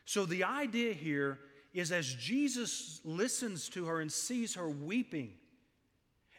So 0.05 0.27
the 0.27 0.45
idea 0.45 0.93
here 0.93 1.39
is 1.73 1.93
as 1.93 2.15
Jesus 2.15 3.01
listens 3.05 3.69
to 3.71 3.87
her 3.87 4.01
and 4.01 4.11
sees 4.11 4.55
her 4.55 4.69
weeping, 4.69 5.33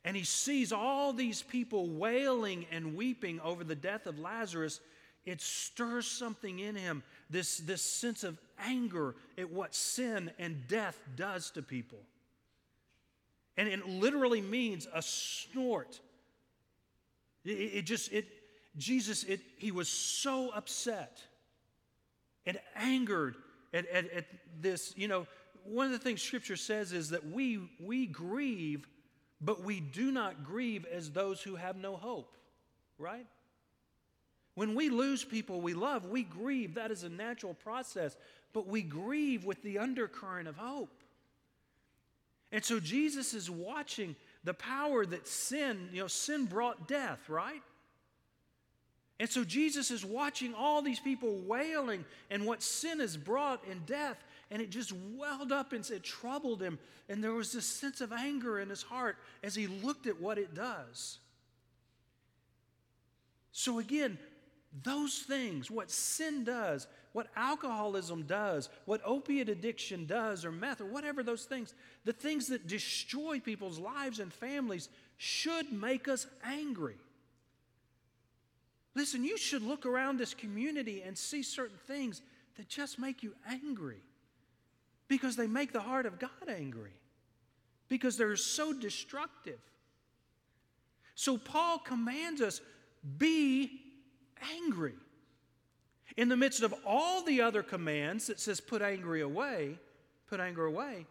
and 0.04 0.18
he 0.18 0.24
sees 0.24 0.72
all 0.72 1.14
these 1.14 1.42
people 1.42 1.90
wailing 1.90 2.66
and 2.72 2.96
weeping 2.96 3.40
over 3.42 3.64
the 3.64 3.76
death 3.76 4.08
of 4.08 4.20
Lazarus, 4.20 4.82
it 5.26 5.40
stirs 5.40 6.08
something 6.08 6.60
in 6.60 6.76
him 6.76 7.04
this, 7.30 7.58
this 7.60 7.82
sense 7.82 8.24
of 8.24 8.40
anger 8.60 9.16
at 9.38 9.52
what 9.52 9.76
sin 9.76 10.32
and 10.40 10.68
death 10.68 11.00
does 11.16 11.52
to 11.52 11.62
people. 11.62 12.00
And 13.58 13.68
it 13.70 13.88
literally 13.88 14.42
means 14.42 14.88
a 14.94 15.02
snort. 15.02 16.00
It, 17.46 17.50
it 17.52 17.82
just, 17.84 18.12
it, 18.12 18.28
Jesus, 18.78 19.24
it, 19.24 19.42
he 19.58 19.72
was 19.72 19.90
so 19.90 20.50
upset 20.50 21.22
and 22.46 22.60
angered 22.76 23.36
at, 23.74 23.88
at, 23.90 24.12
at 24.12 24.26
this. 24.60 24.94
You 24.96 25.08
know, 25.08 25.28
one 25.64 25.86
of 25.86 25.92
the 25.92 26.00
things 26.00 26.22
Scripture 26.22 26.56
says 26.56 26.92
is 26.94 27.10
that 27.10 27.30
we, 27.30 27.60
we 27.80 28.08
grieve, 28.08 28.88
but 29.40 29.64
we 29.64 29.80
do 29.80 30.12
not 30.12 30.44
grieve 30.44 30.86
as 30.86 31.12
those 31.12 31.42
who 31.42 31.56
have 31.56 31.76
no 31.76 31.96
hope, 31.96 32.36
right? 32.98 33.28
When 34.56 34.76
we 34.76 34.90
lose 34.90 35.24
people 35.24 35.62
we 35.62 35.74
love, 35.74 36.06
we 36.06 36.24
grieve. 36.24 36.76
That 36.76 36.92
is 36.92 37.04
a 37.04 37.10
natural 37.10 37.54
process, 37.54 38.16
but 38.54 38.68
we 38.68 38.82
grieve 38.82 39.46
with 39.46 39.62
the 39.64 39.80
undercurrent 39.80 40.48
of 40.48 40.58
hope. 40.58 41.04
And 42.52 42.64
so 42.64 42.80
Jesus 42.80 43.34
is 43.34 43.50
watching 43.50 44.16
the 44.44 44.54
power 44.54 45.06
that 45.06 45.28
sin, 45.28 45.90
you 45.94 46.02
know, 46.02 46.08
sin 46.08 46.46
brought 46.46 46.88
death, 46.88 47.30
right? 47.30 47.62
And 49.22 49.30
so 49.30 49.44
Jesus 49.44 49.92
is 49.92 50.04
watching 50.04 50.56
all 50.56 50.82
these 50.82 51.00
people 51.00 51.38
wailing 51.46 52.06
and 52.32 52.44
what 52.44 52.64
sin 52.64 53.00
has 53.02 53.16
brought 53.16 53.64
in 53.70 53.84
death. 53.86 54.18
And 54.50 54.60
it 54.64 54.72
just 54.72 54.92
welled 55.16 55.52
up 55.52 55.74
and 55.74 55.88
it 55.92 56.02
troubled 56.02 56.60
him. 56.60 56.80
And 57.08 57.24
there 57.24 57.34
was 57.34 57.54
this 57.54 57.68
sense 57.68 58.02
of 58.02 58.12
anger 58.12 58.60
in 58.60 58.68
his 58.68 58.82
heart 58.82 59.18
as 59.44 59.54
he 59.54 59.68
looked 59.68 60.08
at 60.08 60.20
what 60.20 60.40
it 60.40 60.56
does. 60.56 61.20
So, 63.52 63.78
again, 63.78 64.18
those 64.82 65.20
things, 65.20 65.70
what 65.70 65.92
sin 65.92 66.44
does, 66.44 66.88
what 67.14 67.28
alcoholism 67.36 68.24
does, 68.24 68.70
what 68.86 69.02
opiate 69.06 69.50
addiction 69.50 70.08
does, 70.08 70.44
or 70.46 70.52
meth, 70.52 70.82
or 70.82 70.86
whatever 70.86 71.22
those 71.22 71.44
things, 71.44 71.76
the 72.06 72.14
things 72.14 72.48
that 72.48 72.66
destroy 72.66 73.40
people's 73.40 73.78
lives 73.78 74.18
and 74.18 74.34
families 74.34 74.90
should 75.18 75.72
make 75.72 76.08
us 76.08 76.26
angry. 76.44 76.96
Listen, 78.96 79.24
you 79.24 79.38
should 79.38 79.62
look 79.62 79.86
around 79.86 80.18
this 80.18 80.34
community 80.34 81.02
and 81.02 81.18
see 81.18 81.44
certain 81.44 81.78
things 81.88 82.22
that 82.58 82.68
just 82.68 83.00
make 83.00 83.24
you 83.24 83.34
angry 83.50 84.02
because 85.08 85.36
they 85.36 85.48
make 85.48 85.72
the 85.72 85.80
heart 85.82 86.06
of 86.06 86.20
God 86.20 86.50
angry, 86.50 86.94
because 87.90 88.18
they're 88.18 88.36
so 88.36 88.74
destructive. 88.74 89.60
So, 91.16 91.38
Paul 91.38 91.80
commands 91.80 92.42
us 92.42 92.62
be 93.18 93.82
angry. 94.56 94.94
In 96.18 96.30
the 96.30 96.38
midst 96.38 96.62
of 96.62 96.74
all 96.86 97.24
the 97.24 97.42
other 97.42 97.64
commands 97.64 98.28
that 98.28 98.40
says 98.40 98.60
put 98.60 98.82
angry 98.82 99.22
away, 99.22 99.78
put 100.28 100.40
anger 100.40 100.66
away. 100.66 101.06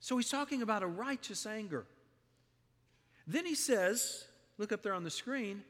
So 0.00 0.16
he's 0.16 0.30
talking 0.30 0.62
about 0.62 0.82
a 0.82 0.86
righteous 0.86 1.44
anger. 1.46 1.84
Then 3.26 3.44
he 3.44 3.54
says, 3.54 4.24
look 4.58 4.72
up 4.72 4.82
there 4.82 4.94
on 4.94 5.04
the 5.04 5.10
screen, 5.10 5.62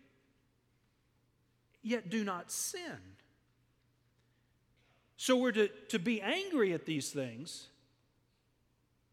yet 1.89 2.11
do 2.11 2.25
not 2.25 2.51
sin. 2.51 2.99
So 5.17 5.37
we're 5.37 5.53
to, 5.53 5.69
to 5.89 5.99
be 5.99 6.21
angry 6.21 6.73
at 6.73 6.87
these 6.87 7.11
things, 7.11 7.67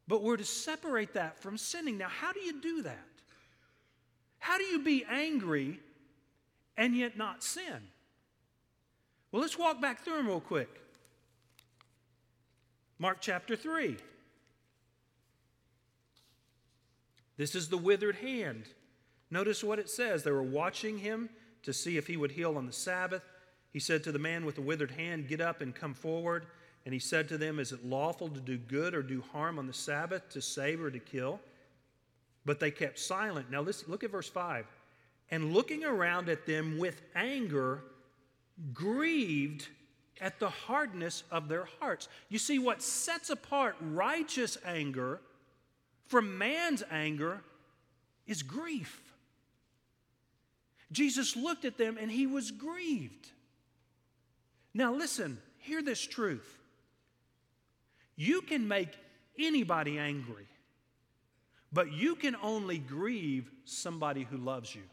but 0.08 0.22
we're 0.22 0.38
to 0.38 0.46
separate 0.46 1.14
that 1.14 1.40
from 1.40 1.58
sinning. 1.58 1.98
Now, 1.98 2.10
how 2.10 2.32
do 2.32 2.40
you 2.40 2.62
do 2.62 2.84
that? 2.84 3.08
How 4.38 4.58
do 4.60 4.64
you 4.64 4.84
be 4.84 5.04
angry 5.10 5.80
and 6.78 6.96
yet 6.96 7.18
not 7.18 7.44
sin? 7.44 7.88
Well, 9.32 9.42
let's 9.42 9.58
walk 9.58 9.82
back 9.82 10.02
through 10.02 10.18
them 10.18 10.28
real 10.28 10.40
quick. 10.40 10.70
Mark 13.00 13.18
chapter 13.20 13.56
3. 13.56 13.98
This 17.38 17.56
is 17.56 17.68
the 17.68 17.78
withered 17.78 18.18
hand. 18.18 18.66
Notice 19.32 19.64
what 19.64 19.80
it 19.80 19.90
says. 19.90 20.24
They 20.24 20.32
were 20.32 20.44
watching 20.44 21.00
him 21.00 21.30
to 21.66 21.74
see 21.74 21.98
if 21.98 22.08
he 22.08 22.16
would 22.16 22.32
heal 22.32 22.58
on 22.58 22.66
the 22.66 22.72
Sabbath. 22.72 23.24
He 23.74 23.80
said 23.80 24.04
to 24.06 24.12
the 24.12 24.20
man 24.20 24.46
with 24.46 24.56
the 24.56 24.62
withered 24.62 24.92
hand, 24.92 25.28
Get 25.28 25.42
up 25.42 25.62
and 25.62 25.76
come 25.76 25.94
forward. 25.94 26.46
And 26.86 26.94
he 26.94 27.00
said 27.00 27.28
to 27.30 27.38
them, 27.38 27.60
Is 27.60 27.72
it 27.72 27.84
lawful 27.84 28.30
to 28.30 28.40
do 28.40 28.58
good 28.58 28.94
or 28.94 29.02
do 29.02 29.24
harm 29.34 29.60
on 29.60 29.68
the 29.68 29.74
Sabbath, 29.74 30.30
to 30.30 30.42
save 30.42 30.82
or 30.82 30.92
to 30.92 31.00
kill? 31.00 31.40
But 32.46 32.60
they 32.60 32.72
kept 32.72 33.00
silent. 33.00 33.50
Now 33.50 33.62
listen, 33.62 33.90
look 33.90 34.04
at 34.04 34.12
verse 34.12 34.30
5. 34.30 34.66
And 35.32 35.54
looking 35.54 35.84
around 35.84 36.30
at 36.30 36.46
them 36.46 36.78
with 36.78 37.02
anger, 37.16 37.82
grieved 38.74 39.68
at 40.22 40.40
the 40.40 40.50
hardness 40.50 41.24
of 41.32 41.50
their 41.50 41.68
hearts. 41.80 42.08
You 42.30 42.38
see, 42.38 42.60
what 42.60 42.82
sets 42.82 43.32
apart 43.32 43.76
righteous 43.82 44.58
anger 44.64 45.20
from 46.06 46.38
man's 46.38 46.84
anger 46.92 47.42
is 48.28 48.44
grief. 48.44 49.02
Jesus 50.92 51.36
looked 51.36 51.66
at 51.66 51.78
them 51.78 51.98
and 52.00 52.12
he 52.12 52.28
was 52.28 52.52
grieved. 52.52 53.30
Now, 54.74 54.94
listen, 54.94 55.38
hear 55.60 55.82
this 55.82 56.02
truth. 56.02 56.60
You 58.16 58.42
can 58.42 58.68
make 58.68 58.90
anybody 59.38 59.98
angry, 59.98 60.48
but 61.72 61.92
you 61.92 62.16
can 62.16 62.36
only 62.42 62.78
grieve 62.78 63.50
somebody 63.66 64.24
who 64.24 64.38
loves 64.38 64.74
you. 64.74 64.84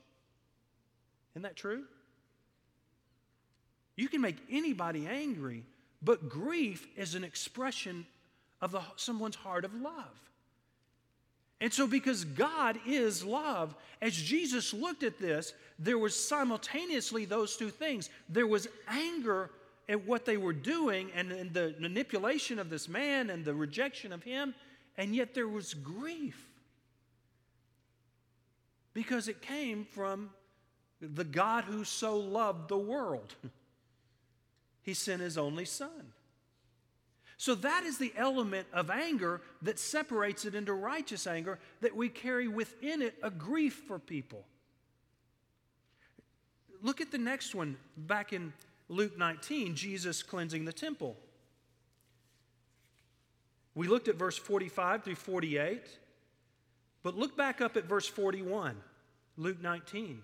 Isn't 1.34 1.42
that 1.42 1.56
true? 1.56 1.84
You 3.96 4.08
can 4.08 4.20
make 4.20 4.36
anybody 4.50 5.06
angry, 5.06 5.64
but 6.02 6.28
grief 6.28 6.86
is 6.96 7.14
an 7.14 7.24
expression 7.24 8.06
of 8.60 8.72
the, 8.72 8.82
someone's 8.96 9.36
heart 9.36 9.64
of 9.64 9.74
love. 9.74 10.31
And 11.62 11.72
so, 11.72 11.86
because 11.86 12.24
God 12.24 12.76
is 12.84 13.24
love, 13.24 13.76
as 14.00 14.16
Jesus 14.16 14.74
looked 14.74 15.04
at 15.04 15.20
this, 15.20 15.54
there 15.78 15.96
was 15.96 16.12
simultaneously 16.12 17.24
those 17.24 17.56
two 17.56 17.70
things. 17.70 18.10
There 18.28 18.48
was 18.48 18.66
anger 18.88 19.48
at 19.88 20.04
what 20.04 20.24
they 20.24 20.36
were 20.36 20.52
doing 20.52 21.12
and, 21.14 21.30
and 21.30 21.54
the 21.54 21.76
manipulation 21.78 22.58
of 22.58 22.68
this 22.68 22.88
man 22.88 23.30
and 23.30 23.44
the 23.44 23.54
rejection 23.54 24.12
of 24.12 24.24
him. 24.24 24.54
and 24.98 25.14
yet 25.14 25.34
there 25.34 25.46
was 25.46 25.72
grief 25.72 26.48
because 28.92 29.28
it 29.28 29.40
came 29.40 29.84
from 29.84 30.30
the 31.00 31.24
God 31.24 31.62
who 31.62 31.84
so 31.84 32.16
loved 32.16 32.68
the 32.68 32.76
world. 32.76 33.34
He 34.84 34.94
sent 34.94 35.22
his 35.22 35.38
only 35.38 35.64
son. 35.64 36.12
So 37.42 37.56
that 37.56 37.82
is 37.82 37.98
the 37.98 38.12
element 38.16 38.68
of 38.72 38.88
anger 38.88 39.40
that 39.62 39.80
separates 39.80 40.44
it 40.44 40.54
into 40.54 40.72
righteous 40.74 41.26
anger, 41.26 41.58
that 41.80 41.96
we 41.96 42.08
carry 42.08 42.46
within 42.46 43.02
it 43.02 43.16
a 43.20 43.32
grief 43.32 43.82
for 43.88 43.98
people. 43.98 44.44
Look 46.82 47.00
at 47.00 47.10
the 47.10 47.18
next 47.18 47.52
one 47.52 47.78
back 47.96 48.32
in 48.32 48.52
Luke 48.88 49.18
19, 49.18 49.74
Jesus 49.74 50.22
cleansing 50.22 50.66
the 50.66 50.72
temple. 50.72 51.16
We 53.74 53.88
looked 53.88 54.06
at 54.06 54.14
verse 54.14 54.38
45 54.38 55.02
through 55.02 55.16
48, 55.16 55.82
but 57.02 57.18
look 57.18 57.36
back 57.36 57.60
up 57.60 57.76
at 57.76 57.86
verse 57.86 58.06
41, 58.06 58.76
Luke 59.36 59.60
19. 59.60 60.22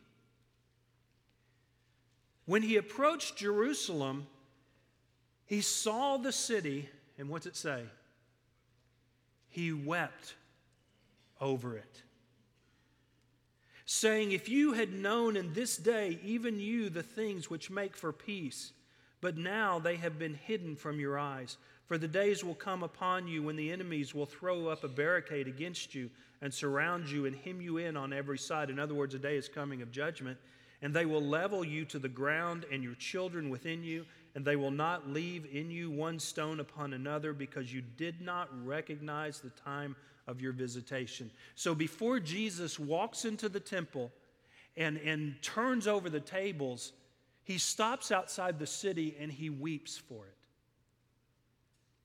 When 2.47 2.63
he 2.63 2.77
approached 2.77 3.35
Jerusalem, 3.35 4.29
he 5.47 5.63
saw 5.63 6.17
the 6.17 6.31
city, 6.31 6.89
and 7.19 7.29
what's 7.29 7.47
it 7.47 7.57
say? 7.57 7.83
He 9.49 9.73
wept 9.73 10.35
over 11.41 11.77
it, 11.77 12.03
saying, 13.85 14.33
If 14.33 14.49
you 14.49 14.73
had 14.73 14.93
known 14.93 15.37
in 15.37 15.53
this 15.53 15.77
day, 15.77 16.19
even 16.23 16.61
you, 16.61 16.91
the 16.91 17.03
things 17.03 17.51
which 17.51 17.71
make 17.71 17.97
for 17.97 18.13
peace, 18.13 18.73
but 19.21 19.37
now 19.37 19.79
they 19.79 19.97
have 19.97 20.19
been 20.19 20.35
hidden 20.35 20.77
from 20.77 21.01
your 21.01 21.19
eyes. 21.19 21.57
For 21.87 21.97
the 21.97 22.07
days 22.07 22.45
will 22.45 22.55
come 22.55 22.83
upon 22.83 23.27
you 23.27 23.43
when 23.43 23.57
the 23.57 23.73
enemies 23.73 24.15
will 24.15 24.27
throw 24.27 24.69
up 24.69 24.85
a 24.85 24.89
barricade 24.89 25.49
against 25.49 25.95
you 25.95 26.11
and 26.43 26.53
surround 26.53 27.09
you 27.09 27.25
and 27.25 27.35
hem 27.35 27.63
you 27.63 27.79
in 27.79 27.97
on 27.97 28.13
every 28.13 28.39
side. 28.39 28.69
In 28.69 28.79
other 28.79 28.95
words, 28.95 29.15
a 29.15 29.19
day 29.19 29.37
is 29.37 29.49
coming 29.49 29.81
of 29.81 29.91
judgment 29.91 30.37
and 30.83 30.95
they 30.95 31.07
will 31.07 31.23
level 31.23 31.65
you 31.65 31.85
to 31.87 31.99
the 31.99 32.09
ground 32.09 32.65
and 32.71 32.83
your 32.83 32.95
children 32.95 33.51
within 33.51 33.83
you, 33.83 34.05
and 34.35 34.45
they 34.45 34.57
will 34.57 34.71
not 34.71 35.09
leave 35.09 35.47
in 35.53 35.71
you 35.71 35.91
one 35.91 36.19
stone 36.19 36.61
upon 36.61 36.93
another 36.93 37.33
because 37.33 37.73
you 37.73 37.83
did 37.97 38.21
not 38.21 38.49
recognize 38.65 39.41
the 39.41 39.51
time 39.51 39.97
of 40.27 40.41
your 40.41 40.53
visitation. 40.53 41.31
So 41.55 41.75
before 41.75 42.21
Jesus 42.21 42.79
walks 42.79 43.25
into 43.25 43.49
the 43.49 43.61
temple 43.61 44.13
and, 44.77 44.99
and 44.99 45.41
turns 45.43 45.87
over 45.87 46.11
the 46.11 46.21
tables, 46.21 46.93
he 47.43 47.59
stops 47.59 48.13
outside 48.13 48.59
the 48.59 48.67
city 48.67 49.17
and 49.19 49.33
he 49.33 49.51
weeps 49.51 49.97
for 49.97 50.27
it. 50.27 50.35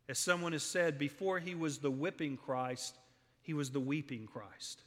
As 0.09 0.19
someone 0.19 0.53
has 0.53 0.63
said, 0.63 0.97
before 0.97 1.39
he 1.39 1.55
was 1.55 1.77
the 1.79 1.91
whipping 1.91 2.37
Christ, 2.37 2.97
he 3.41 3.53
was 3.53 3.71
the 3.71 3.79
weeping 3.79 4.25
Christ. 4.25 4.81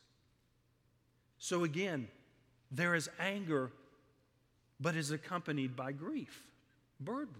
So 1.38 1.64
again, 1.64 2.09
there 2.70 2.94
is 2.94 3.09
anger, 3.18 3.70
but 4.81 4.96
is 4.96 5.11
accompanied 5.11 5.77
by 5.77 5.92
grief, 5.92 6.42
burden. 7.00 7.35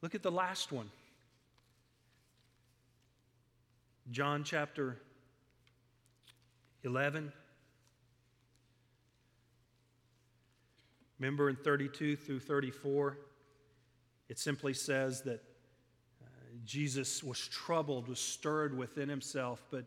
Look 0.00 0.14
at 0.14 0.22
the 0.22 0.30
last 0.30 0.72
one. 0.72 0.90
John 4.10 4.44
chapter 4.44 4.98
11. 6.82 7.32
Remember 11.18 11.48
in 11.48 11.54
32 11.54 12.16
through 12.16 12.40
34, 12.40 13.16
it 14.28 14.40
simply 14.40 14.74
says 14.74 15.22
that 15.22 15.40
uh, 16.20 16.26
Jesus 16.64 17.22
was 17.22 17.38
troubled, 17.46 18.08
was 18.08 18.18
stirred 18.18 18.76
within 18.76 19.08
himself, 19.08 19.64
but 19.70 19.84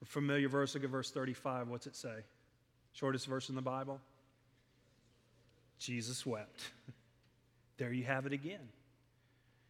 a 0.00 0.06
familiar 0.06 0.48
verse, 0.48 0.74
look 0.74 0.84
at 0.84 0.90
verse 0.90 1.10
35. 1.10 1.68
What's 1.68 1.86
it 1.86 1.94
say? 1.94 2.20
Shortest 2.92 3.26
verse 3.26 3.50
in 3.50 3.54
the 3.54 3.62
Bible? 3.62 4.00
Jesus 5.78 6.26
wept. 6.26 6.70
there 7.78 7.92
you 7.92 8.04
have 8.04 8.26
it 8.26 8.32
again. 8.32 8.68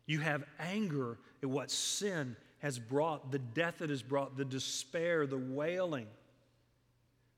You 0.06 0.20
have 0.20 0.44
anger 0.58 1.18
at 1.42 1.48
what 1.48 1.70
sin 1.70 2.36
has 2.60 2.78
brought, 2.78 3.30
the 3.30 3.38
death 3.38 3.82
it 3.82 3.90
has 3.90 4.02
brought, 4.02 4.36
the 4.36 4.44
despair, 4.44 5.26
the 5.26 5.38
wailing. 5.38 6.06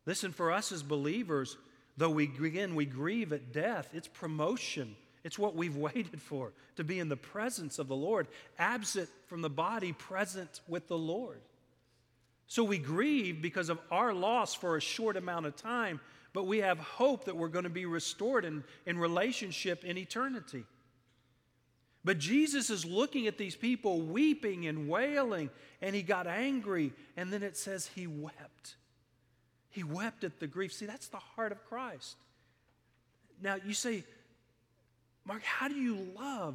Listen, 0.06 0.32
for 0.32 0.50
us 0.50 0.72
as 0.72 0.82
believers, 0.82 1.56
though 1.96 2.10
we 2.10 2.24
again 2.24 2.74
we 2.74 2.86
grieve 2.86 3.32
at 3.32 3.52
death, 3.52 3.90
it's 3.92 4.08
promotion. 4.08 4.96
It's 5.24 5.38
what 5.38 5.54
we've 5.54 5.76
waited 5.88 6.20
for 6.22 6.52
to 6.76 6.84
be 6.84 6.98
in 6.98 7.08
the 7.08 7.16
presence 7.16 7.78
of 7.78 7.88
the 7.88 7.96
Lord, 7.96 8.28
absent 8.58 9.08
from 9.26 9.42
the 9.42 9.50
body, 9.50 9.92
present 9.92 10.60
with 10.66 10.88
the 10.88 10.98
Lord. 10.98 11.40
So 12.46 12.64
we 12.64 12.78
grieve 12.78 13.40
because 13.42 13.68
of 13.68 13.78
our 13.90 14.12
loss 14.12 14.54
for 14.54 14.76
a 14.76 14.80
short 14.80 15.16
amount 15.16 15.46
of 15.46 15.54
time, 15.54 16.00
but 16.32 16.46
we 16.46 16.58
have 16.58 16.78
hope 16.78 17.24
that 17.24 17.36
we're 17.36 17.48
going 17.48 17.64
to 17.64 17.70
be 17.70 17.86
restored 17.86 18.44
in, 18.44 18.64
in 18.86 18.98
relationship 18.98 19.84
in 19.84 19.98
eternity. 19.98 20.64
But 22.04 22.18
Jesus 22.18 22.70
is 22.70 22.84
looking 22.84 23.26
at 23.26 23.36
these 23.36 23.56
people 23.56 24.00
weeping 24.00 24.66
and 24.66 24.88
wailing, 24.88 25.50
and 25.82 25.94
he 25.94 26.02
got 26.02 26.26
angry, 26.26 26.92
and 27.16 27.32
then 27.32 27.42
it 27.42 27.56
says 27.56 27.90
he 27.94 28.06
wept. 28.06 28.76
He 29.68 29.84
wept 29.84 30.24
at 30.24 30.40
the 30.40 30.46
grief. 30.46 30.72
See, 30.72 30.86
that's 30.86 31.08
the 31.08 31.18
heart 31.18 31.52
of 31.52 31.64
Christ. 31.66 32.16
Now, 33.42 33.56
you 33.64 33.74
say, 33.74 34.04
Mark, 35.24 35.42
how 35.42 35.68
do 35.68 35.74
you 35.74 36.08
love 36.18 36.54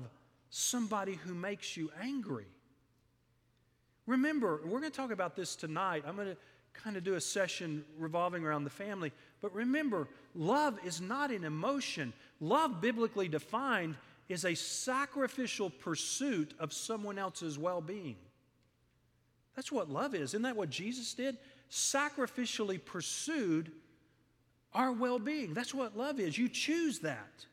somebody 0.49 1.13
who 1.13 1.33
makes 1.33 1.77
you 1.77 1.91
angry? 2.01 2.47
Remember, 4.07 4.61
we're 4.63 4.79
going 4.79 4.91
to 4.91 4.97
talk 4.97 5.11
about 5.11 5.35
this 5.35 5.55
tonight. 5.55 6.03
I'm 6.07 6.15
going 6.15 6.29
to 6.29 6.37
kind 6.83 6.97
of 6.97 7.03
do 7.03 7.15
a 7.15 7.21
session 7.21 7.83
revolving 7.97 8.45
around 8.45 8.63
the 8.63 8.69
family. 8.69 9.11
But 9.41 9.53
remember, 9.53 10.07
love 10.33 10.79
is 10.83 11.01
not 11.01 11.31
an 11.31 11.43
emotion. 11.43 12.13
Love, 12.39 12.81
biblically 12.81 13.27
defined, 13.27 13.95
is 14.29 14.45
a 14.45 14.55
sacrificial 14.55 15.69
pursuit 15.69 16.53
of 16.59 16.73
someone 16.73 17.17
else's 17.17 17.57
well 17.57 17.81
being. 17.81 18.15
That's 19.55 19.71
what 19.71 19.89
love 19.89 20.15
is. 20.15 20.31
Isn't 20.31 20.41
that 20.43 20.55
what 20.55 20.69
Jesus 20.69 21.13
did? 21.13 21.37
Sacrificially 21.71 22.83
pursued 22.83 23.71
our 24.73 24.91
well 24.91 25.19
being. 25.19 25.53
That's 25.53 25.73
what 25.73 25.97
love 25.97 26.19
is. 26.19 26.37
You 26.37 26.49
choose 26.49 26.99
that. 26.99 27.45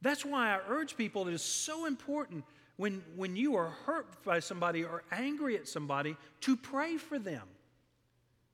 That's 0.00 0.24
why 0.24 0.54
I 0.54 0.60
urge 0.68 0.96
people, 0.96 1.26
it 1.26 1.34
is 1.34 1.42
so 1.42 1.86
important 1.86 2.44
when, 2.76 3.02
when 3.16 3.34
you 3.34 3.56
are 3.56 3.70
hurt 3.84 4.22
by 4.24 4.38
somebody 4.38 4.84
or 4.84 5.02
angry 5.10 5.56
at 5.56 5.66
somebody, 5.66 6.16
to 6.42 6.56
pray 6.56 6.96
for 6.96 7.18
them. 7.18 7.42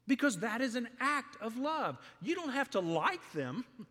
Because 0.07 0.41
that 0.41 0.61
is 0.61 0.75
an 0.75 0.89
act 1.01 1.37
of 1.41 1.57
love. 1.57 1.97
You 2.21 2.35
don't 2.35 2.51
have 2.51 2.71
to 2.71 2.81
like 2.81 3.33
them. 3.33 3.65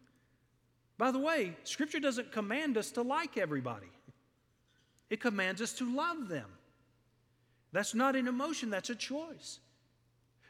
By 0.98 1.12
the 1.12 1.20
way, 1.20 1.56
Scripture 1.64 2.00
doesn't 2.00 2.32
command 2.32 2.78
us 2.78 2.92
to 2.92 3.02
like 3.02 3.38
everybody, 3.38 3.90
it 5.10 5.20
commands 5.20 5.62
us 5.62 5.74
to 5.74 5.96
love 5.96 6.28
them. 6.28 6.50
That's 7.72 7.96
not 7.96 8.16
an 8.16 8.28
emotion, 8.28 8.70
that's 8.70 8.92
a 8.92 8.96
choice. 8.96 9.60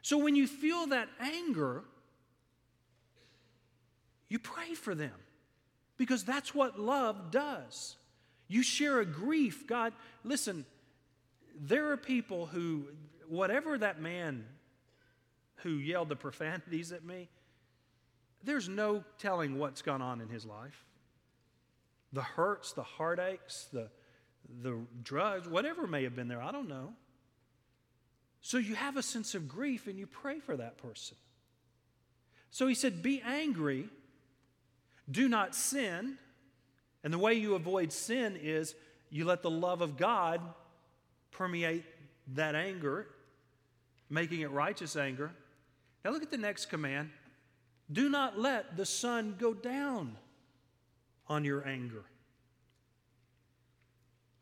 So 0.02 0.18
when 0.18 0.36
you 0.36 0.48
feel 0.48 0.88
that 0.88 1.08
anger, 1.22 1.84
you 4.28 4.40
pray 4.40 4.74
for 4.74 4.94
them 4.94 5.14
because 5.98 6.26
that's 6.26 6.54
what 6.54 6.78
love 6.78 7.32
does. 7.32 7.96
You 8.50 8.64
share 8.64 9.00
a 9.00 9.06
grief. 9.06 9.66
God, 9.66 9.94
listen, 10.26 10.66
there 11.56 11.92
are 11.92 11.98
people 11.98 12.48
who, 12.48 12.88
whatever 13.30 13.78
that 13.78 14.02
man 14.02 14.44
who 15.64 15.72
yelled 15.72 16.10
the 16.10 16.16
profanities 16.16 16.92
at 16.92 17.04
me, 17.04 17.30
there's 18.44 18.68
no 18.68 19.04
telling 19.18 19.58
what's 19.58 19.82
gone 19.82 20.02
on 20.02 20.22
in 20.22 20.30
his 20.30 20.46
life. 20.46 20.86
The 22.12 22.22
hurts, 22.22 22.74
the 22.74 22.84
heartaches, 22.84 23.68
the, 23.72 23.90
the 24.62 24.80
drugs, 25.02 25.48
whatever 25.48 25.88
may 25.88 26.04
have 26.04 26.16
been 26.16 26.28
there, 26.28 26.42
I 26.42 26.52
don't 26.52 26.68
know. 26.68 26.94
So 28.42 28.58
you 28.58 28.76
have 28.76 28.98
a 28.98 29.02
sense 29.04 29.36
of 29.36 29.48
grief 29.48 29.88
and 29.88 29.98
you 29.98 30.06
pray 30.06 30.40
for 30.40 30.58
that 30.58 30.78
person. 30.78 31.16
So 32.52 32.68
he 32.68 32.76
said, 32.76 33.02
Be 33.02 33.22
angry, 33.26 33.90
do 35.10 35.30
not 35.30 35.56
sin. 35.56 36.18
And 37.04 37.12
the 37.14 37.18
way 37.18 37.34
you 37.34 37.56
avoid 37.56 37.92
sin 37.92 38.38
is 38.42 38.76
you 39.10 39.26
let 39.26 39.42
the 39.42 39.50
love 39.50 39.82
of 39.82 39.98
God 39.98 40.42
permeate 41.32 41.84
that 42.36 42.56
anger, 42.56 43.08
making 44.10 44.42
it 44.42 44.52
righteous 44.52 44.96
anger. 44.96 45.32
Now 46.04 46.12
look 46.12 46.24
at 46.24 46.32
the 46.32 46.38
next 46.38 46.68
command 46.68 47.10
do 47.92 48.10
not 48.10 48.40
let 48.40 48.78
the 48.78 48.86
sun 48.86 49.36
go 49.38 49.54
down 49.54 50.16
on 51.28 51.44
your 51.44 51.68
anger. 51.68 52.04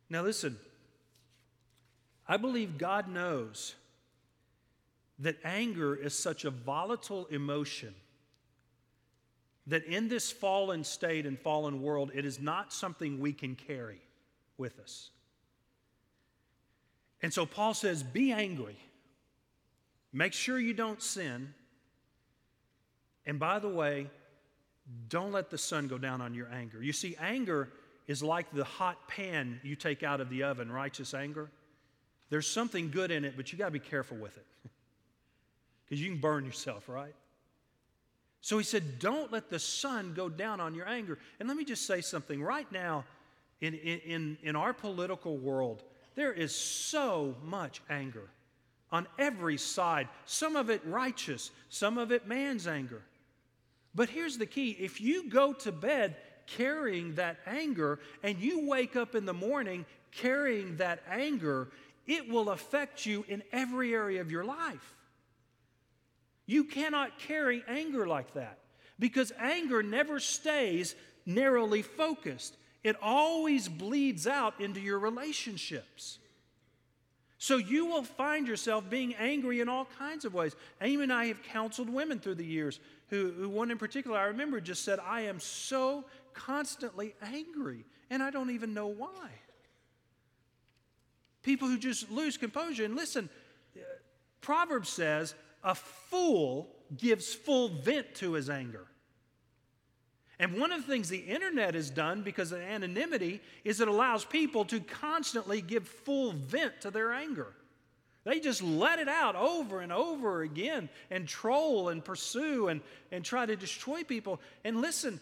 Now 0.09 0.21
listen, 0.23 0.57
I 2.27 2.37
believe 2.37 2.77
God 2.77 3.07
knows 3.07 3.75
that 5.19 5.37
anger 5.43 5.95
is 5.95 6.17
such 6.17 6.45
a 6.45 6.51
volatile 6.51 7.25
emotion 7.27 7.93
that 9.67 9.83
in 9.85 10.07
this 10.07 10.31
fallen 10.31 10.83
state 10.83 11.25
and 11.25 11.39
fallen 11.39 11.81
world, 11.81 12.11
it 12.13 12.25
is 12.25 12.39
not 12.39 12.73
something 12.73 13.19
we 13.19 13.31
can 13.33 13.55
carry 13.55 14.01
with 14.57 14.79
us. 14.79 15.11
And 17.21 17.31
so 17.33 17.45
Paul 17.45 17.73
says, 17.73 18.01
Be 18.01 18.31
angry. 18.31 18.77
Make 20.13 20.33
sure 20.33 20.59
you 20.59 20.73
don't 20.73 21.01
sin. 21.01 21.53
And 23.25 23.39
by 23.39 23.59
the 23.59 23.69
way, 23.69 24.09
don't 25.07 25.31
let 25.31 25.49
the 25.49 25.57
sun 25.57 25.87
go 25.87 25.97
down 25.97 26.21
on 26.21 26.33
your 26.33 26.49
anger. 26.51 26.81
You 26.81 26.93
see, 26.93 27.15
anger 27.19 27.69
is 28.07 28.21
like 28.21 28.51
the 28.51 28.63
hot 28.63 29.07
pan 29.07 29.59
you 29.63 29.75
take 29.75 30.03
out 30.03 30.19
of 30.19 30.29
the 30.29 30.43
oven, 30.43 30.71
righteous 30.71 31.13
anger. 31.13 31.49
There's 32.29 32.47
something 32.47 32.91
good 32.91 33.11
in 33.11 33.23
it, 33.25 33.35
but 33.37 33.51
you 33.51 33.57
got 33.57 33.65
to 33.65 33.71
be 33.71 33.79
careful 33.79 34.17
with 34.17 34.37
it 34.37 34.45
because 35.85 36.01
you 36.01 36.09
can 36.09 36.19
burn 36.19 36.45
yourself, 36.45 36.89
right? 36.89 37.15
So 38.41 38.57
he 38.57 38.63
said, 38.63 38.99
Don't 38.99 39.31
let 39.31 39.49
the 39.49 39.59
sun 39.59 40.13
go 40.13 40.27
down 40.27 40.59
on 40.59 40.73
your 40.73 40.87
anger. 40.87 41.19
And 41.39 41.47
let 41.47 41.55
me 41.55 41.63
just 41.63 41.85
say 41.85 42.01
something. 42.01 42.41
Right 42.41 42.69
now, 42.71 43.05
in, 43.61 43.75
in, 43.75 44.37
in 44.41 44.55
our 44.55 44.73
political 44.73 45.37
world, 45.37 45.83
there 46.15 46.33
is 46.33 46.53
so 46.53 47.35
much 47.43 47.81
anger 47.89 48.29
on 48.91 49.07
every 49.17 49.57
side, 49.57 50.07
some 50.25 50.55
of 50.55 50.69
it 50.69 50.81
righteous, 50.85 51.51
some 51.69 51.97
of 51.97 52.11
it 52.11 52.27
man's 52.27 52.67
anger. 52.67 53.01
But 53.93 54.09
here's 54.09 54.37
the 54.37 54.45
key 54.45 54.71
if 54.79 55.01
you 55.01 55.29
go 55.29 55.53
to 55.53 55.71
bed 55.71 56.15
carrying 56.47 57.15
that 57.15 57.37
anger 57.45 57.99
and 58.23 58.37
you 58.37 58.67
wake 58.67 58.95
up 58.95 59.15
in 59.15 59.25
the 59.25 59.33
morning 59.33 59.85
carrying 60.11 60.77
that 60.77 61.01
anger, 61.09 61.69
it 62.05 62.29
will 62.29 62.49
affect 62.49 63.05
you 63.05 63.23
in 63.27 63.43
every 63.51 63.93
area 63.93 64.21
of 64.21 64.31
your 64.31 64.43
life. 64.43 64.95
You 66.45 66.65
cannot 66.65 67.19
carry 67.19 67.63
anger 67.67 68.07
like 68.07 68.33
that 68.33 68.59
because 68.99 69.31
anger 69.39 69.81
never 69.81 70.19
stays 70.19 70.95
narrowly 71.25 71.81
focused, 71.81 72.57
it 72.83 72.95
always 73.01 73.67
bleeds 73.69 74.27
out 74.27 74.59
into 74.59 74.79
your 74.79 74.99
relationships. 74.99 76.17
So 77.41 77.57
you 77.57 77.87
will 77.87 78.03
find 78.03 78.47
yourself 78.47 78.87
being 78.87 79.15
angry 79.15 79.61
in 79.61 79.67
all 79.67 79.87
kinds 79.97 80.25
of 80.25 80.33
ways. 80.35 80.55
Amy 80.79 81.01
and 81.01 81.11
I 81.11 81.25
have 81.25 81.41
counseled 81.41 81.89
women 81.89 82.19
through 82.19 82.35
the 82.35 82.45
years 82.45 82.79
who, 83.09 83.31
who 83.31 83.49
one 83.49 83.71
in 83.71 83.79
particular 83.79 84.15
I 84.15 84.25
remember 84.25 84.61
just 84.61 84.85
said, 84.85 84.99
I 85.03 85.21
am 85.21 85.39
so 85.39 86.05
constantly 86.35 87.15
angry 87.19 87.83
and 88.11 88.21
I 88.21 88.29
don't 88.29 88.51
even 88.51 88.75
know 88.75 88.85
why. 88.85 89.31
People 91.41 91.67
who 91.67 91.79
just 91.79 92.11
lose 92.11 92.37
composure. 92.37 92.85
And 92.85 92.95
listen, 92.95 93.27
Proverbs 94.41 94.89
says, 94.89 95.33
a 95.63 95.73
fool 95.73 96.69
gives 96.95 97.33
full 97.33 97.69
vent 97.69 98.13
to 98.17 98.33
his 98.33 98.51
anger. 98.51 98.85
And 100.41 100.59
one 100.59 100.71
of 100.71 100.81
the 100.81 100.91
things 100.91 101.07
the 101.07 101.19
internet 101.19 101.75
has 101.75 101.91
done 101.91 102.23
because 102.23 102.51
of 102.51 102.61
anonymity 102.61 103.41
is 103.63 103.79
it 103.79 103.87
allows 103.87 104.25
people 104.25 104.65
to 104.65 104.79
constantly 104.79 105.61
give 105.61 105.87
full 105.87 106.31
vent 106.31 106.81
to 106.81 106.89
their 106.89 107.13
anger. 107.13 107.53
They 108.23 108.39
just 108.39 108.63
let 108.63 108.97
it 108.97 109.07
out 109.07 109.35
over 109.35 109.81
and 109.81 109.93
over 109.93 110.41
again 110.41 110.89
and 111.11 111.27
troll 111.27 111.89
and 111.89 112.03
pursue 112.03 112.69
and, 112.69 112.81
and 113.11 113.23
try 113.23 113.45
to 113.45 113.55
destroy 113.55 114.03
people. 114.03 114.41
And 114.63 114.81
listen, 114.81 115.19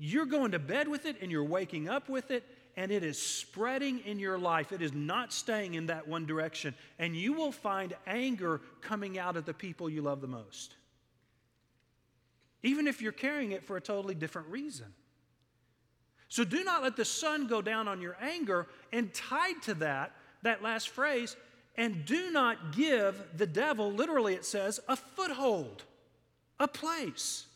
you're 0.00 0.24
going 0.24 0.52
to 0.52 0.58
bed 0.58 0.88
with 0.88 1.04
it 1.04 1.16
and 1.20 1.30
you're 1.30 1.44
waking 1.44 1.90
up 1.90 2.08
with 2.08 2.30
it 2.30 2.42
and 2.74 2.90
it 2.90 3.04
is 3.04 3.20
spreading 3.20 3.98
in 4.06 4.18
your 4.18 4.38
life. 4.38 4.72
It 4.72 4.80
is 4.80 4.94
not 4.94 5.34
staying 5.34 5.74
in 5.74 5.88
that 5.88 6.08
one 6.08 6.24
direction. 6.24 6.74
And 6.98 7.14
you 7.14 7.34
will 7.34 7.52
find 7.52 7.94
anger 8.06 8.62
coming 8.80 9.18
out 9.18 9.36
of 9.36 9.44
the 9.44 9.52
people 9.52 9.90
you 9.90 10.00
love 10.00 10.22
the 10.22 10.28
most 10.28 10.76
even 12.62 12.86
if 12.86 13.02
you're 13.02 13.12
carrying 13.12 13.52
it 13.52 13.64
for 13.64 13.76
a 13.76 13.80
totally 13.80 14.14
different 14.14 14.48
reason. 14.48 14.86
So 16.28 16.44
do 16.44 16.64
not 16.64 16.82
let 16.82 16.96
the 16.96 17.04
sun 17.04 17.46
go 17.46 17.60
down 17.60 17.88
on 17.88 18.00
your 18.00 18.16
anger, 18.20 18.66
and 18.92 19.12
tied 19.12 19.60
to 19.62 19.74
that, 19.74 20.12
that 20.42 20.62
last 20.62 20.88
phrase, 20.88 21.36
and 21.76 22.04
do 22.04 22.30
not 22.30 22.72
give 22.72 23.22
the 23.36 23.46
devil, 23.46 23.92
literally 23.92 24.34
it 24.34 24.44
says, 24.44 24.80
a 24.88 24.96
foothold, 24.96 25.84
a 26.58 26.68
place. 26.68 27.46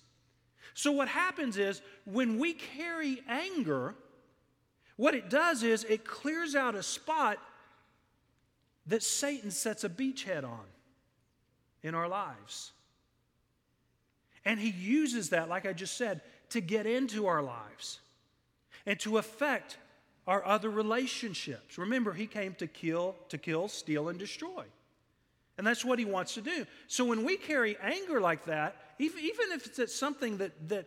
So 0.75 0.92
what 0.92 1.09
happens 1.09 1.57
is 1.57 1.81
when 2.05 2.38
we 2.38 2.53
carry 2.53 3.23
anger, 3.29 3.95
what 4.97 5.14
it 5.14 5.31
does 5.31 5.62
is 5.62 5.85
it 5.85 6.05
clears 6.05 6.55
out 6.55 6.75
a 6.75 6.83
spot 6.83 7.38
that 8.87 9.03
Satan 9.03 9.51
sets 9.51 9.85
a 9.85 9.88
beachhead 9.88 10.45
on 10.45 10.64
in 11.83 11.95
our 11.95 12.09
lives. 12.09 12.73
And 14.47 14.59
he 14.61 14.71
uses 14.71 15.31
that, 15.31 15.49
like 15.51 15.67
I 15.67 15.75
just 15.75 15.99
said, 15.99 16.23
to 16.51 16.61
get 16.61 16.87
into 16.87 17.27
our 17.27 17.43
lives 17.43 17.99
and 18.87 18.99
to 19.01 19.19
affect 19.19 19.77
our 20.27 20.45
other 20.47 20.71
relationships. 20.71 21.77
Remember, 21.77 22.13
he 22.13 22.29
came 22.29 22.55
to 22.55 22.69
kill, 22.69 23.17
to 23.29 23.39
kill, 23.39 23.67
steal, 23.67 24.09
and 24.09 24.19
destroy. 24.19 24.65
And 25.59 25.67
that's 25.67 25.85
what 25.85 25.99
he 25.99 26.05
wants 26.05 26.35
to 26.35 26.41
do. 26.41 26.65
So 26.87 27.05
when 27.05 27.25
we 27.25 27.37
carry 27.37 27.77
anger 27.83 28.21
like 28.21 28.45
that, 28.45 28.77
even, 28.99 29.19
if 29.53 29.79
it's 29.79 29.95
something 29.95 30.39
that, 30.39 30.69
that 30.69 30.87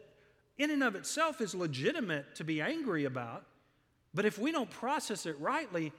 in 0.57 0.71
and 0.71 0.83
of 0.83 0.95
itself 0.95 1.41
is 1.41 1.53
legitimate 1.53 2.35
to 2.35 2.45
be 2.45 2.61
angry 2.61 3.03
about, 3.03 3.45
but 4.13 4.25
if 4.25 4.39
we 4.39 4.51
don't 4.53 4.69
process 4.69 5.25
it 5.25 5.39
rightly, 5.39 5.91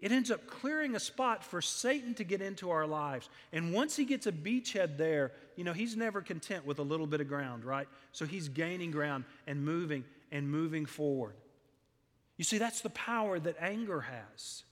it 0.00 0.12
ends 0.12 0.30
up 0.30 0.46
clearing 0.46 0.94
a 0.94 1.00
spot 1.00 1.44
for 1.44 1.60
Satan 1.60 2.14
to 2.14 2.24
get 2.24 2.40
into 2.40 2.70
our 2.70 2.86
lives. 2.86 3.28
And 3.52 3.72
once 3.72 3.96
he 3.96 4.04
gets 4.04 4.26
a 4.26 4.32
beachhead 4.32 4.96
there, 4.96 5.32
you 5.56 5.64
know, 5.64 5.74
he's 5.74 5.96
never 5.96 6.22
content 6.22 6.64
with 6.64 6.78
a 6.78 6.82
little 6.82 7.06
bit 7.06 7.20
of 7.20 7.28
ground, 7.28 7.64
right? 7.64 7.86
So 8.12 8.24
he's 8.24 8.48
gaining 8.48 8.90
ground 8.90 9.24
and 9.46 9.62
moving 9.62 10.04
and 10.32 10.50
moving 10.50 10.86
forward. 10.86 11.34
You 12.38 12.44
see, 12.44 12.56
that's 12.56 12.80
the 12.80 12.90
power 12.90 13.38
that 13.38 13.56
anger 13.60 14.00
has. 14.00 14.62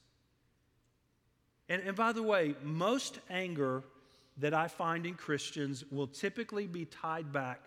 And, 1.69 1.83
and 1.83 1.95
by 1.95 2.13
the 2.13 2.23
way, 2.23 2.55
most 2.63 3.19
anger 3.29 3.83
that 4.39 4.55
I 4.55 4.69
find 4.69 5.05
in 5.05 5.15
Christians 5.15 5.85
will 5.91 6.07
typically 6.07 6.67
be 6.67 6.87
tied 6.87 7.33
back 7.33 7.61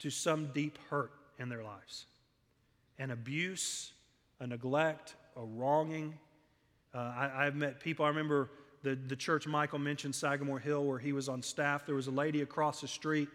to 0.00 0.10
some 0.10 0.52
deep 0.52 0.78
hurt 0.88 1.12
in 1.38 1.48
their 1.48 1.64
lives 1.64 2.06
an 2.98 3.10
abuse, 3.10 3.92
a 4.40 4.46
neglect, 4.46 5.16
a 5.34 5.42
wronging 5.42 6.18
uh, 6.94 7.28
I, 7.34 7.44
have 7.44 7.54
met 7.54 7.80
people, 7.80 8.04
I 8.04 8.08
remember 8.08 8.50
the, 8.82 8.94
the 8.94 9.16
church 9.16 9.46
Michael 9.46 9.78
mentioned, 9.78 10.14
Sagamore 10.14 10.58
Hill, 10.58 10.84
where 10.84 10.98
he 10.98 11.12
was 11.12 11.28
on 11.28 11.42
staff. 11.42 11.86
There 11.86 11.94
was 11.94 12.08
a 12.08 12.12
lady 12.12 12.42
across 12.42 12.80
the 12.80 12.88
street, 12.88 13.28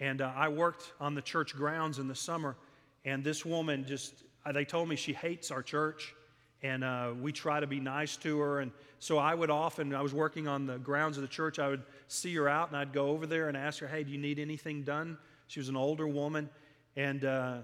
and 0.00 0.20
uh, 0.20 0.32
I 0.34 0.48
worked 0.48 0.92
on 1.00 1.14
the 1.14 1.22
church 1.22 1.54
grounds 1.54 1.98
in 1.98 2.08
the 2.08 2.14
summer, 2.14 2.56
and 3.04 3.22
this 3.22 3.44
woman 3.44 3.84
just, 3.86 4.24
uh, 4.44 4.52
they 4.52 4.64
told 4.64 4.88
me 4.88 4.96
she 4.96 5.12
hates 5.12 5.50
our 5.50 5.62
church, 5.62 6.14
and 6.62 6.82
uh, 6.82 7.12
we 7.20 7.30
try 7.30 7.60
to 7.60 7.66
be 7.66 7.78
nice 7.78 8.16
to 8.16 8.38
her. 8.40 8.60
And 8.60 8.72
so 8.98 9.18
I 9.18 9.34
would 9.34 9.50
often, 9.50 9.94
I 9.94 10.02
was 10.02 10.14
working 10.14 10.48
on 10.48 10.66
the 10.66 10.78
grounds 10.78 11.16
of 11.16 11.22
the 11.22 11.28
church, 11.28 11.58
I 11.58 11.68
would 11.68 11.82
see 12.08 12.34
her 12.34 12.48
out, 12.48 12.68
and 12.68 12.76
I'd 12.76 12.92
go 12.92 13.10
over 13.10 13.26
there 13.26 13.48
and 13.48 13.56
ask 13.56 13.78
her, 13.80 13.86
hey, 13.86 14.02
do 14.02 14.10
you 14.10 14.18
need 14.18 14.38
anything 14.38 14.82
done? 14.82 15.18
She 15.46 15.60
was 15.60 15.68
an 15.68 15.76
older 15.76 16.08
woman, 16.08 16.48
and 16.96 17.24
uh, 17.24 17.58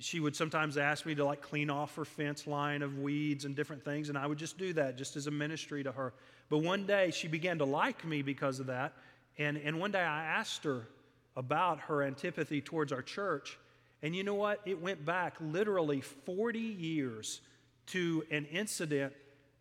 she 0.00 0.20
would 0.20 0.34
sometimes 0.34 0.76
ask 0.76 1.06
me 1.06 1.14
to 1.14 1.24
like 1.24 1.42
clean 1.42 1.70
off 1.70 1.94
her 1.96 2.04
fence 2.04 2.46
line 2.46 2.82
of 2.82 2.98
weeds 2.98 3.44
and 3.44 3.54
different 3.54 3.84
things, 3.84 4.08
and 4.08 4.18
I 4.18 4.26
would 4.26 4.38
just 4.38 4.58
do 4.58 4.72
that 4.74 4.96
just 4.96 5.16
as 5.16 5.26
a 5.26 5.30
ministry 5.30 5.82
to 5.82 5.92
her. 5.92 6.12
But 6.48 6.58
one 6.58 6.86
day 6.86 7.10
she 7.10 7.28
began 7.28 7.58
to 7.58 7.64
like 7.64 8.04
me 8.04 8.22
because 8.22 8.60
of 8.60 8.66
that. 8.66 8.92
And, 9.38 9.56
and 9.56 9.78
one 9.78 9.92
day 9.92 10.00
I 10.00 10.24
asked 10.24 10.64
her 10.64 10.86
about 11.36 11.80
her 11.80 12.02
antipathy 12.02 12.60
towards 12.60 12.92
our 12.92 13.02
church. 13.02 13.58
And 14.02 14.14
you 14.16 14.24
know 14.24 14.34
what? 14.34 14.60
It 14.66 14.80
went 14.80 15.04
back 15.04 15.34
literally 15.40 16.00
40 16.00 16.58
years 16.58 17.40
to 17.86 18.24
an 18.30 18.46
incident 18.46 19.12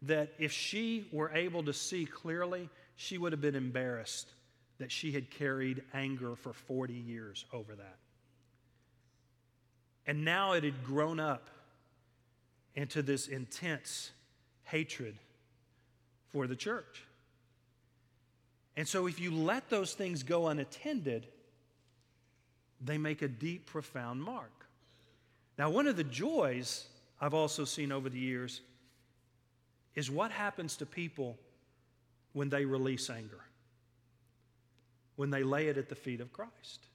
that 0.03 0.33
if 0.39 0.51
she 0.51 1.07
were 1.11 1.31
able 1.33 1.63
to 1.63 1.73
see 1.73 2.05
clearly, 2.05 2.69
she 2.95 3.17
would 3.17 3.31
have 3.33 3.41
been 3.41 3.55
embarrassed 3.55 4.31
that 4.79 4.91
she 4.91 5.11
had 5.11 5.29
carried 5.29 5.83
anger 5.93 6.35
for 6.35 6.53
40 6.53 6.93
years 6.93 7.45
over 7.53 7.75
that. 7.75 7.97
And 10.07 10.25
now 10.25 10.53
it 10.53 10.63
had 10.63 10.83
grown 10.83 11.19
up 11.19 11.49
into 12.75 13.01
this 13.01 13.27
intense 13.27 14.11
hatred 14.63 15.15
for 16.31 16.47
the 16.47 16.55
church. 16.55 17.03
And 18.77 18.87
so, 18.87 19.07
if 19.07 19.19
you 19.19 19.31
let 19.31 19.69
those 19.69 19.93
things 19.93 20.23
go 20.23 20.47
unattended, 20.47 21.27
they 22.79 22.97
make 22.97 23.21
a 23.21 23.27
deep, 23.27 23.65
profound 23.65 24.23
mark. 24.23 24.65
Now, 25.57 25.69
one 25.69 25.87
of 25.87 25.97
the 25.97 26.03
joys 26.03 26.85
I've 27.19 27.33
also 27.33 27.65
seen 27.65 27.91
over 27.91 28.09
the 28.09 28.19
years 28.19 28.61
is 29.95 30.09
what 30.09 30.31
happens 30.31 30.77
to 30.77 30.85
people 30.85 31.37
when 32.31 32.49
they 32.49 32.63
release 32.63 33.09
anger, 33.09 33.41
when 35.17 35.29
they 35.29 35.43
lay 35.43 35.67
it 35.67 35.77
at 35.77 35.89
the 35.89 35.95
feet 35.95 36.21
of 36.21 36.31
Christ. 36.31 36.85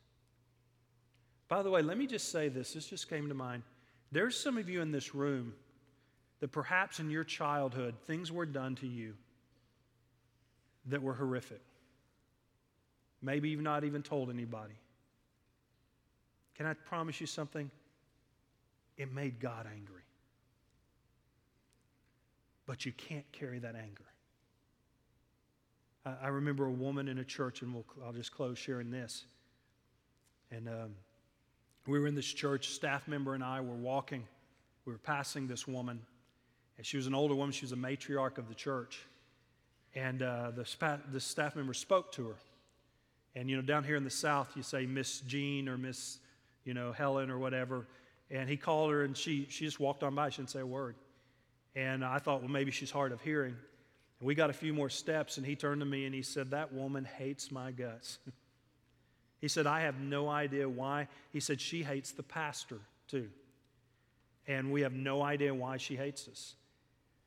By 1.48 1.62
the 1.62 1.70
way, 1.70 1.82
let 1.82 1.98
me 1.98 2.06
just 2.06 2.30
say 2.30 2.48
this. 2.48 2.72
This 2.72 2.86
just 2.86 3.08
came 3.08 3.28
to 3.28 3.34
mind. 3.34 3.62
There's 4.12 4.36
some 4.36 4.58
of 4.58 4.68
you 4.68 4.80
in 4.80 4.92
this 4.92 5.14
room 5.14 5.54
that 6.40 6.52
perhaps 6.52 7.00
in 7.00 7.10
your 7.10 7.24
childhood 7.24 7.94
things 8.06 8.30
were 8.30 8.46
done 8.46 8.74
to 8.76 8.86
you 8.86 9.14
that 10.86 11.02
were 11.02 11.14
horrific. 11.14 11.60
Maybe 13.22 13.48
you've 13.48 13.62
not 13.62 13.84
even 13.84 14.02
told 14.02 14.30
anybody. 14.30 14.74
Can 16.54 16.66
I 16.66 16.74
promise 16.74 17.20
you 17.20 17.26
something? 17.26 17.70
It 18.96 19.12
made 19.12 19.40
God 19.40 19.66
angry. 19.66 20.02
But 22.66 22.86
you 22.86 22.92
can't 22.92 23.30
carry 23.32 23.58
that 23.58 23.74
anger. 23.74 24.04
I, 26.06 26.28
remember 26.28 26.66
a 26.66 26.70
woman 26.70 27.08
in 27.08 27.18
a 27.18 27.24
church, 27.24 27.62
and 27.62 27.72
we'll, 27.72 27.86
I'll 28.04 28.12
just 28.12 28.30
close 28.30 28.58
sharing 28.58 28.90
this. 28.90 29.24
And 30.50 30.68
um, 30.68 30.94
we 31.86 31.98
were 31.98 32.06
in 32.06 32.14
this 32.14 32.26
church, 32.26 32.70
staff 32.70 33.06
member 33.06 33.34
and 33.34 33.44
I 33.44 33.60
were 33.60 33.74
walking. 33.74 34.24
We 34.86 34.92
were 34.92 34.98
passing 34.98 35.46
this 35.46 35.66
woman, 35.66 36.00
and 36.76 36.86
she 36.86 36.96
was 36.96 37.06
an 37.06 37.14
older 37.14 37.34
woman. 37.34 37.52
She 37.52 37.64
was 37.64 37.72
a 37.72 37.76
matriarch 37.76 38.38
of 38.38 38.48
the 38.48 38.54
church. 38.54 39.00
And 39.94 40.22
uh, 40.22 40.50
the, 40.50 40.64
spa- 40.64 40.98
the 41.12 41.20
staff 41.20 41.56
member 41.56 41.74
spoke 41.74 42.12
to 42.12 42.28
her. 42.28 42.36
And, 43.36 43.48
you 43.48 43.56
know, 43.56 43.62
down 43.62 43.84
here 43.84 43.96
in 43.96 44.04
the 44.04 44.10
South, 44.10 44.52
you 44.56 44.62
say 44.62 44.86
Miss 44.86 45.20
Jean 45.20 45.68
or 45.68 45.78
Miss, 45.78 46.18
you 46.64 46.74
know, 46.74 46.92
Helen 46.92 47.30
or 47.30 47.38
whatever. 47.38 47.86
And 48.30 48.48
he 48.48 48.56
called 48.56 48.90
her, 48.90 49.04
and 49.04 49.16
she, 49.16 49.46
she 49.50 49.64
just 49.64 49.78
walked 49.78 50.02
on 50.02 50.14
by. 50.14 50.30
She 50.30 50.38
didn't 50.38 50.50
say 50.50 50.60
a 50.60 50.66
word. 50.66 50.96
And 51.76 52.04
I 52.04 52.18
thought, 52.18 52.40
well, 52.40 52.50
maybe 52.50 52.70
she's 52.70 52.90
hard 52.90 53.12
of 53.12 53.20
hearing. 53.20 53.56
And 54.20 54.26
we 54.26 54.34
got 54.34 54.50
a 54.50 54.54
few 54.54 54.72
more 54.72 54.88
steps, 54.88 55.36
and 55.36 55.46
he 55.46 55.56
turned 55.56 55.80
to 55.80 55.86
me 55.86 56.06
and 56.06 56.14
he 56.14 56.22
said, 56.22 56.50
That 56.50 56.72
woman 56.72 57.04
hates 57.04 57.50
my 57.50 57.70
guts. 57.70 58.18
he 59.44 59.48
said, 59.48 59.66
I 59.66 59.82
have 59.82 60.00
no 60.00 60.30
idea 60.30 60.66
why. 60.66 61.06
He 61.30 61.38
said, 61.38 61.60
She 61.60 61.82
hates 61.82 62.12
the 62.12 62.22
pastor, 62.22 62.78
too. 63.08 63.28
And 64.46 64.72
we 64.72 64.80
have 64.80 64.94
no 64.94 65.20
idea 65.20 65.52
why 65.54 65.76
she 65.76 65.96
hates 65.96 66.26
us. 66.28 66.54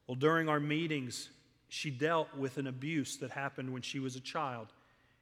Well, 0.08 0.16
during 0.16 0.50
our 0.50 0.60
meetings, 0.60 1.30
she 1.70 1.92
dealt 1.92 2.36
with 2.36 2.58
an 2.58 2.66
abuse 2.66 3.18
that 3.18 3.30
happened 3.30 3.72
when 3.72 3.84
she 3.84 4.00
was 4.00 4.16
a 4.16 4.20
child 4.20 4.74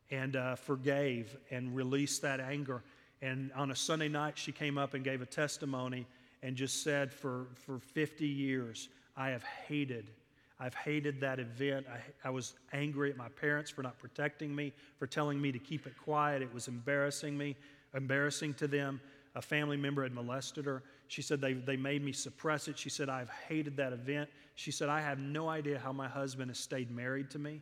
and 0.09 0.37
uh, 0.37 0.55
forgave 0.55 1.35
and 1.51 1.75
released 1.75 2.21
that 2.21 2.39
anger. 2.39 2.81
And 3.21 3.51
on 3.57 3.71
a 3.71 3.75
Sunday 3.75 4.07
night, 4.07 4.37
she 4.37 4.53
came 4.53 4.77
up 4.77 4.93
and 4.93 5.03
gave 5.03 5.21
a 5.21 5.25
testimony 5.25 6.07
and 6.43 6.55
just 6.55 6.81
said, 6.81 7.11
For, 7.11 7.47
for 7.65 7.77
50 7.77 8.25
years, 8.25 8.87
I 9.17 9.31
have 9.31 9.43
hated. 9.43 10.11
I've 10.59 10.73
hated 10.73 11.19
that 11.21 11.39
event. 11.39 11.85
I, 11.91 12.27
I 12.27 12.29
was 12.29 12.53
angry 12.71 13.09
at 13.09 13.17
my 13.17 13.29
parents 13.29 13.69
for 13.69 13.83
not 13.83 13.99
protecting 13.99 14.55
me, 14.55 14.73
for 14.97 15.07
telling 15.07 15.41
me 15.41 15.51
to 15.51 15.59
keep 15.59 15.85
it 15.85 15.93
quiet. 15.97 16.41
It 16.41 16.53
was 16.53 16.67
embarrassing 16.67 17.37
me, 17.37 17.55
embarrassing 17.93 18.53
to 18.55 18.67
them. 18.67 19.01
A 19.35 19.41
family 19.41 19.75
member 19.75 20.03
had 20.03 20.13
molested 20.13 20.65
her. 20.65 20.81
She 21.07 21.21
said 21.21 21.41
they, 21.41 21.53
they 21.53 21.75
made 21.75 22.03
me 22.03 22.13
suppress 22.13 22.69
it. 22.69 22.79
She 22.79 22.89
said, 22.89 23.09
I've 23.09 23.29
hated 23.49 23.75
that 23.77 23.91
event. 23.91 24.29
She 24.55 24.71
said, 24.71 24.87
I 24.87 25.01
have 25.01 25.19
no 25.19 25.49
idea 25.49 25.77
how 25.77 25.91
my 25.91 26.07
husband 26.07 26.49
has 26.49 26.57
stayed 26.57 26.89
married 26.89 27.29
to 27.31 27.39
me. 27.39 27.61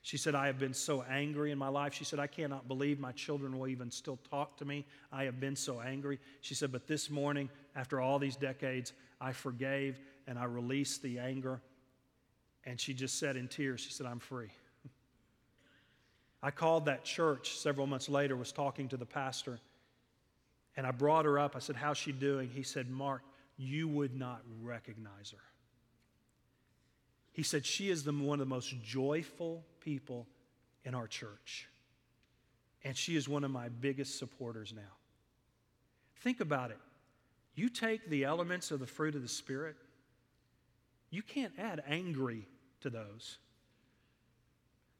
She 0.00 0.16
said, 0.16 0.34
I 0.34 0.46
have 0.46 0.58
been 0.58 0.74
so 0.74 1.02
angry 1.02 1.50
in 1.50 1.58
my 1.58 1.68
life. 1.68 1.94
She 1.94 2.04
said, 2.04 2.18
I 2.18 2.26
cannot 2.26 2.68
believe 2.68 2.98
my 3.00 3.12
children 3.12 3.58
will 3.58 3.68
even 3.68 3.90
still 3.90 4.18
talk 4.30 4.56
to 4.58 4.64
me. 4.64 4.86
I 5.12 5.24
have 5.24 5.40
been 5.40 5.56
so 5.56 5.80
angry. 5.80 6.18
She 6.40 6.54
said, 6.54 6.72
but 6.72 6.86
this 6.86 7.08
morning, 7.08 7.48
after 7.74 8.00
all 8.00 8.18
these 8.18 8.36
decades, 8.36 8.92
I 9.20 9.32
forgave 9.32 9.98
and 10.26 10.38
I 10.38 10.44
released 10.44 11.02
the 11.02 11.18
anger. 11.18 11.60
And 12.66 12.80
she 12.80 12.94
just 12.94 13.18
said 13.18 13.36
in 13.36 13.48
tears, 13.48 13.80
she 13.80 13.90
said, 13.90 14.06
I'm 14.06 14.20
free. 14.20 14.50
I 16.42 16.50
called 16.50 16.86
that 16.86 17.04
church 17.04 17.58
several 17.58 17.86
months 17.86 18.08
later, 18.08 18.36
was 18.36 18.52
talking 18.52 18.88
to 18.88 18.96
the 18.96 19.06
pastor, 19.06 19.58
and 20.76 20.86
I 20.86 20.90
brought 20.90 21.24
her 21.24 21.38
up. 21.38 21.56
I 21.56 21.58
said, 21.58 21.76
How's 21.76 21.96
she 21.96 22.12
doing? 22.12 22.50
He 22.50 22.62
said, 22.62 22.90
Mark, 22.90 23.22
you 23.56 23.88
would 23.88 24.14
not 24.14 24.42
recognize 24.62 25.30
her. 25.30 25.42
He 27.32 27.42
said, 27.42 27.64
She 27.64 27.90
is 27.90 28.04
the, 28.04 28.12
one 28.12 28.40
of 28.40 28.46
the 28.46 28.54
most 28.54 28.74
joyful 28.82 29.64
people 29.80 30.26
in 30.84 30.94
our 30.94 31.06
church. 31.06 31.68
And 32.84 32.96
she 32.96 33.16
is 33.16 33.28
one 33.28 33.44
of 33.44 33.50
my 33.50 33.68
biggest 33.68 34.18
supporters 34.18 34.74
now. 34.76 34.82
Think 36.16 36.40
about 36.40 36.70
it. 36.70 36.78
You 37.54 37.70
take 37.70 38.10
the 38.10 38.24
elements 38.24 38.70
of 38.70 38.80
the 38.80 38.86
fruit 38.86 39.14
of 39.14 39.22
the 39.22 39.28
Spirit, 39.28 39.76
you 41.10 41.22
can't 41.22 41.52
add 41.58 41.82
angry 41.86 42.46
to 42.84 42.90
those. 42.90 43.38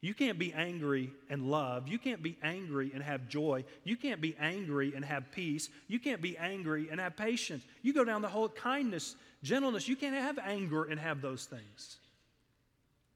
You 0.01 0.13
can't 0.13 0.37
be 0.37 0.53
angry 0.53 1.09
and 1.29 1.49
love. 1.49 1.87
You 1.87 1.97
can't 1.97 2.21
be 2.21 2.37
angry 2.43 2.91
and 2.93 3.01
have 3.01 3.27
joy. 3.27 3.63
You 3.83 3.95
can't 3.95 4.21
be 4.21 4.35
angry 4.39 4.93
and 4.95 5.03
have 5.03 5.31
peace. 5.31 5.69
You 5.87 5.99
can't 5.99 6.21
be 6.21 6.37
angry 6.37 6.89
and 6.91 6.99
have 6.99 7.15
patience. 7.15 7.63
You 7.81 7.93
go 7.93 8.03
down 8.03 8.21
the 8.21 8.27
whole 8.27 8.49
kindness, 8.49 9.15
gentleness. 9.41 9.87
You 9.87 9.95
can't 9.95 10.15
have 10.15 10.37
anger 10.37 10.83
and 10.83 10.99
have 10.99 11.21
those 11.21 11.45
things. 11.45 11.97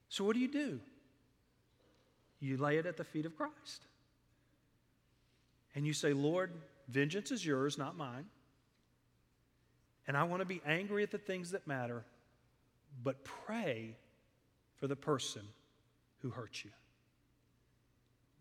So, 0.08 0.24
what 0.24 0.34
do 0.34 0.40
you 0.40 0.48
do? 0.48 0.80
You 2.40 2.58
lay 2.58 2.78
it 2.78 2.86
at 2.86 2.98
the 2.98 3.04
feet 3.04 3.26
of 3.26 3.38
Christ. 3.38 3.84
And 5.76 5.86
you 5.86 5.94
say, 5.94 6.14
Lord, 6.14 6.52
vengeance 6.88 7.32
is 7.32 7.46
yours, 7.46 7.78
not 7.78 7.98
mine. 7.98 8.26
And 10.08 10.18
I 10.18 10.24
want 10.24 10.42
to 10.42 10.46
be 10.46 10.62
angry 10.66 11.04
at 11.04 11.12
the 11.12 11.20
things 11.20 11.52
that 11.52 11.68
matter, 11.68 12.04
but 13.04 13.24
pray 13.24 13.96
for 14.80 14.88
the 14.88 14.96
person 14.96 15.44
who 16.22 16.30
hurt 16.30 16.64
you. 16.64 16.72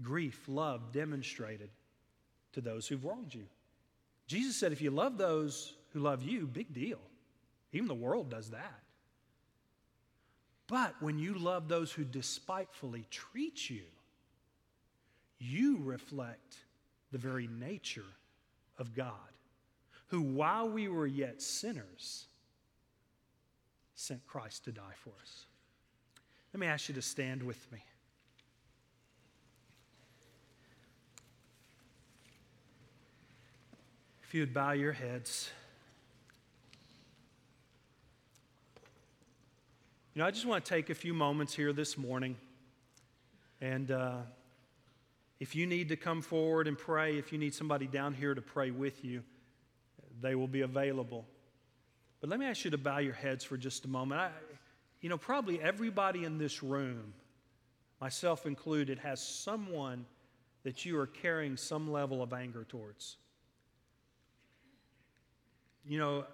Grief, 0.02 0.44
love 0.46 0.92
demonstrated 0.92 1.70
to 2.52 2.60
those 2.60 2.86
who've 2.86 3.04
wronged 3.04 3.34
you. 3.34 3.46
Jesus 4.26 4.56
said, 4.56 4.72
if 4.72 4.80
you 4.80 4.90
love 4.90 5.18
those 5.18 5.74
who 5.92 6.00
love 6.00 6.22
you, 6.22 6.46
big 6.46 6.72
deal. 6.72 7.00
Even 7.72 7.88
the 7.88 7.94
world 7.94 8.30
does 8.30 8.50
that. 8.50 8.82
But 10.66 10.94
when 11.00 11.18
you 11.18 11.34
love 11.34 11.68
those 11.68 11.90
who 11.90 12.04
despitefully 12.04 13.06
treat 13.10 13.68
you, 13.70 13.82
you 15.38 15.78
reflect 15.82 16.58
the 17.10 17.18
very 17.18 17.48
nature 17.48 18.04
of 18.78 18.94
God, 18.94 19.12
who, 20.08 20.20
while 20.20 20.68
we 20.68 20.88
were 20.88 21.06
yet 21.06 21.40
sinners, 21.40 22.26
sent 23.94 24.26
Christ 24.26 24.64
to 24.64 24.72
die 24.72 24.94
for 25.02 25.12
us. 25.22 25.46
Let 26.52 26.60
me 26.60 26.66
ask 26.66 26.88
you 26.88 26.94
to 26.94 27.02
stand 27.02 27.42
with 27.42 27.70
me. 27.70 27.78
If 34.22 34.34
you'd 34.34 34.52
bow 34.52 34.72
your 34.72 34.92
heads. 34.92 35.50
You 40.14 40.20
know, 40.20 40.26
I 40.26 40.30
just 40.30 40.46
want 40.46 40.64
to 40.64 40.68
take 40.68 40.90
a 40.90 40.94
few 40.94 41.14
moments 41.14 41.54
here 41.54 41.72
this 41.72 41.96
morning. 41.96 42.36
And 43.60 43.90
uh, 43.90 44.16
if 45.40 45.54
you 45.54 45.66
need 45.66 45.88
to 45.90 45.96
come 45.96 46.22
forward 46.22 46.66
and 46.66 46.76
pray, 46.76 47.18
if 47.18 47.32
you 47.32 47.38
need 47.38 47.54
somebody 47.54 47.86
down 47.86 48.14
here 48.14 48.34
to 48.34 48.42
pray 48.42 48.70
with 48.70 49.04
you, 49.04 49.22
they 50.20 50.34
will 50.34 50.48
be 50.48 50.62
available. 50.62 51.26
But 52.20 52.30
let 52.30 52.40
me 52.40 52.46
ask 52.46 52.64
you 52.64 52.70
to 52.72 52.78
bow 52.78 52.98
your 52.98 53.14
heads 53.14 53.44
for 53.44 53.56
just 53.56 53.84
a 53.84 53.88
moment. 53.88 54.20
I, 54.20 54.30
you 55.00 55.08
know, 55.08 55.18
probably 55.18 55.60
everybody 55.60 56.24
in 56.24 56.38
this 56.38 56.62
room, 56.62 57.12
myself 58.00 58.46
included, 58.46 58.98
has 58.98 59.20
someone 59.20 60.04
that 60.64 60.84
you 60.84 60.98
are 60.98 61.06
carrying 61.06 61.56
some 61.56 61.90
level 61.90 62.22
of 62.22 62.32
anger 62.32 62.64
towards. 62.64 63.16
You 65.86 65.98
know, 65.98 66.24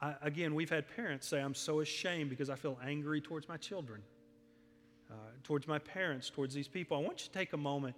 I, 0.00 0.14
again, 0.22 0.54
we've 0.54 0.70
had 0.70 0.86
parents 0.94 1.26
say, 1.26 1.40
I'm 1.40 1.54
so 1.54 1.80
ashamed 1.80 2.30
because 2.30 2.50
I 2.50 2.56
feel 2.56 2.78
angry 2.84 3.20
towards 3.20 3.48
my 3.48 3.56
children, 3.56 4.02
uh, 5.10 5.14
towards 5.44 5.66
my 5.66 5.78
parents, 5.78 6.28
towards 6.28 6.54
these 6.54 6.68
people. 6.68 6.96
I 6.96 7.00
want 7.00 7.20
you 7.20 7.32
to 7.32 7.38
take 7.38 7.52
a 7.52 7.56
moment 7.58 7.96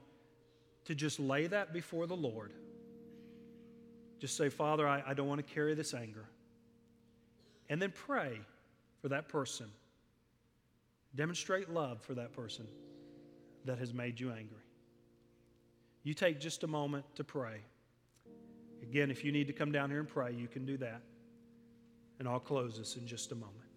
to 0.85 0.95
just 0.95 1.19
lay 1.19 1.47
that 1.47 1.73
before 1.73 2.07
the 2.07 2.17
Lord. 2.17 2.53
Just 4.19 4.37
say, 4.37 4.51
Father, 4.51 4.87
I, 4.87 5.03
I 5.07 5.15
don't 5.15 5.29
want 5.29 5.47
to 5.47 5.55
carry 5.55 5.75
this 5.75 5.95
anger. 5.95 6.27
And 7.69 7.81
then 7.81 7.93
pray 7.93 8.39
for 9.01 9.09
that 9.09 9.29
person. 9.29 9.67
Demonstrate 11.15 11.69
love 11.69 12.01
for 12.01 12.15
that 12.15 12.33
person 12.33 12.67
that 13.65 13.79
has 13.79 13.93
made 13.93 14.19
you 14.19 14.31
angry. 14.31 14.65
You 16.03 16.15
take 16.15 16.41
just 16.41 16.63
a 16.65 16.67
moment 16.67 17.05
to 17.17 17.25
pray. 17.25 17.61
Again, 18.83 19.11
if 19.11 19.25
you 19.25 19.33
need 19.33 19.47
to 19.49 19.53
come 19.53 19.73
down 19.73 19.91
here 19.91 20.01
and 20.01 20.09
pray, 20.09 20.33
you 20.33 20.49
can 20.49 20.65
do 20.65 20.77
that. 20.79 21.03
And 22.19 22.29
I'll 22.29 22.41
close 22.41 22.79
this 22.79 22.97
in 22.97 23.07
just 23.07 23.33
a 23.33 23.35
moment. 23.35 23.70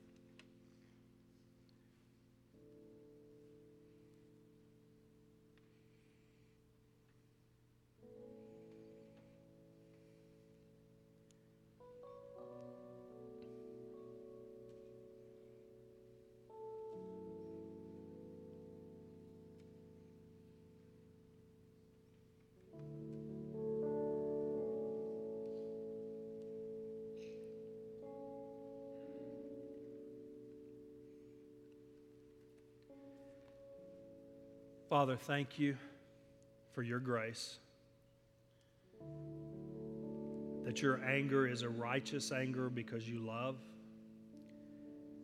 Father, 34.94 35.18
thank 35.18 35.58
you 35.58 35.76
for 36.72 36.84
your 36.84 37.00
grace. 37.00 37.58
That 40.66 40.84
your 40.84 41.04
anger 41.04 41.48
is 41.48 41.64
a 41.64 41.70
righteous 41.70 42.32
anger 42.32 42.70
because 42.70 43.10
you 43.10 43.18
love. 43.18 43.56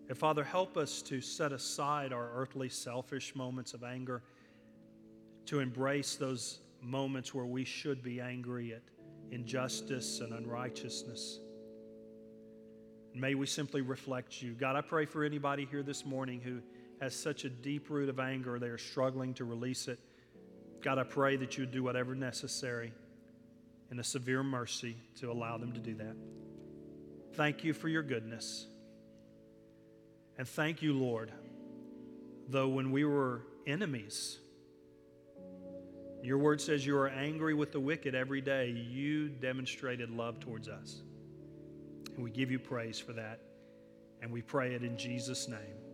And 0.08 0.18
Father, 0.18 0.44
help 0.44 0.76
us 0.76 1.04
to 1.04 1.22
set 1.22 1.52
aside 1.52 2.12
our 2.14 2.32
earthly, 2.34 2.68
selfish 2.68 3.36
moments 3.36 3.76
of 3.76 3.84
anger 3.84 4.24
to 5.46 5.60
embrace 5.60 6.16
those 6.16 6.62
moments 6.82 7.36
where 7.36 7.46
we 7.46 7.64
should 7.64 8.02
be 8.02 8.20
angry 8.20 8.74
at 8.74 8.82
injustice 9.30 10.20
and 10.22 10.34
unrighteousness. 10.34 11.42
May 13.14 13.36
we 13.36 13.46
simply 13.46 13.82
reflect 13.82 14.42
you. 14.42 14.54
God, 14.54 14.76
I 14.76 14.82
pray 14.82 15.06
for 15.06 15.24
anybody 15.24 15.68
here 15.70 15.84
this 15.84 16.08
morning 16.08 16.42
who 16.42 16.60
has 17.02 17.16
such 17.16 17.46
a 17.46 17.50
deep 17.50 17.90
root 17.90 18.10
of 18.10 18.20
anger, 18.20 18.60
they 18.60 18.68
are 18.68 18.78
struggling 18.78 19.34
to 19.36 19.46
release 19.46 19.88
it. 19.88 20.00
God, 20.82 20.98
I 20.98 21.04
pray 21.04 21.38
that 21.38 21.58
you 21.58 21.64
would 21.64 21.72
do 21.72 21.84
whatever 21.84 22.16
necessary 22.16 22.94
in 23.92 24.00
a 24.00 24.04
severe 24.04 24.44
mercy 24.44 24.96
to 25.20 25.32
allow 25.32 25.58
them 25.58 25.74
to 25.74 25.80
do 25.80 25.96
that. 25.96 26.16
Thank 27.34 27.64
you 27.64 27.74
for 27.74 27.88
your 27.88 28.04
goodness. 28.04 28.68
And 30.38 30.48
thank 30.48 30.82
you, 30.82 30.94
Lord, 30.94 31.32
though 32.48 32.70
when 32.70 32.92
we 32.92 33.04
were 33.04 33.42
enemies, 33.68 34.38
your 36.22 36.38
word 36.38 36.60
says 36.60 36.86
you 36.86 36.98
are 36.98 37.08
angry 37.08 37.54
with 37.54 37.72
the 37.72 37.80
wicked 37.80 38.14
every 38.14 38.42
day. 38.42 38.70
You 38.70 39.30
demonstrated 39.30 40.10
love 40.10 40.40
towards 40.40 40.68
us. 40.68 41.02
And 42.16 42.24
we 42.24 42.30
give 42.30 42.52
you 42.52 42.60
praise 42.60 43.00
for 43.00 43.14
that. 43.14 43.40
And 44.22 44.32
we 44.32 44.42
pray 44.42 44.76
it 44.76 44.84
in 44.84 44.98
Jesus' 44.98 45.48
name. 45.48 45.89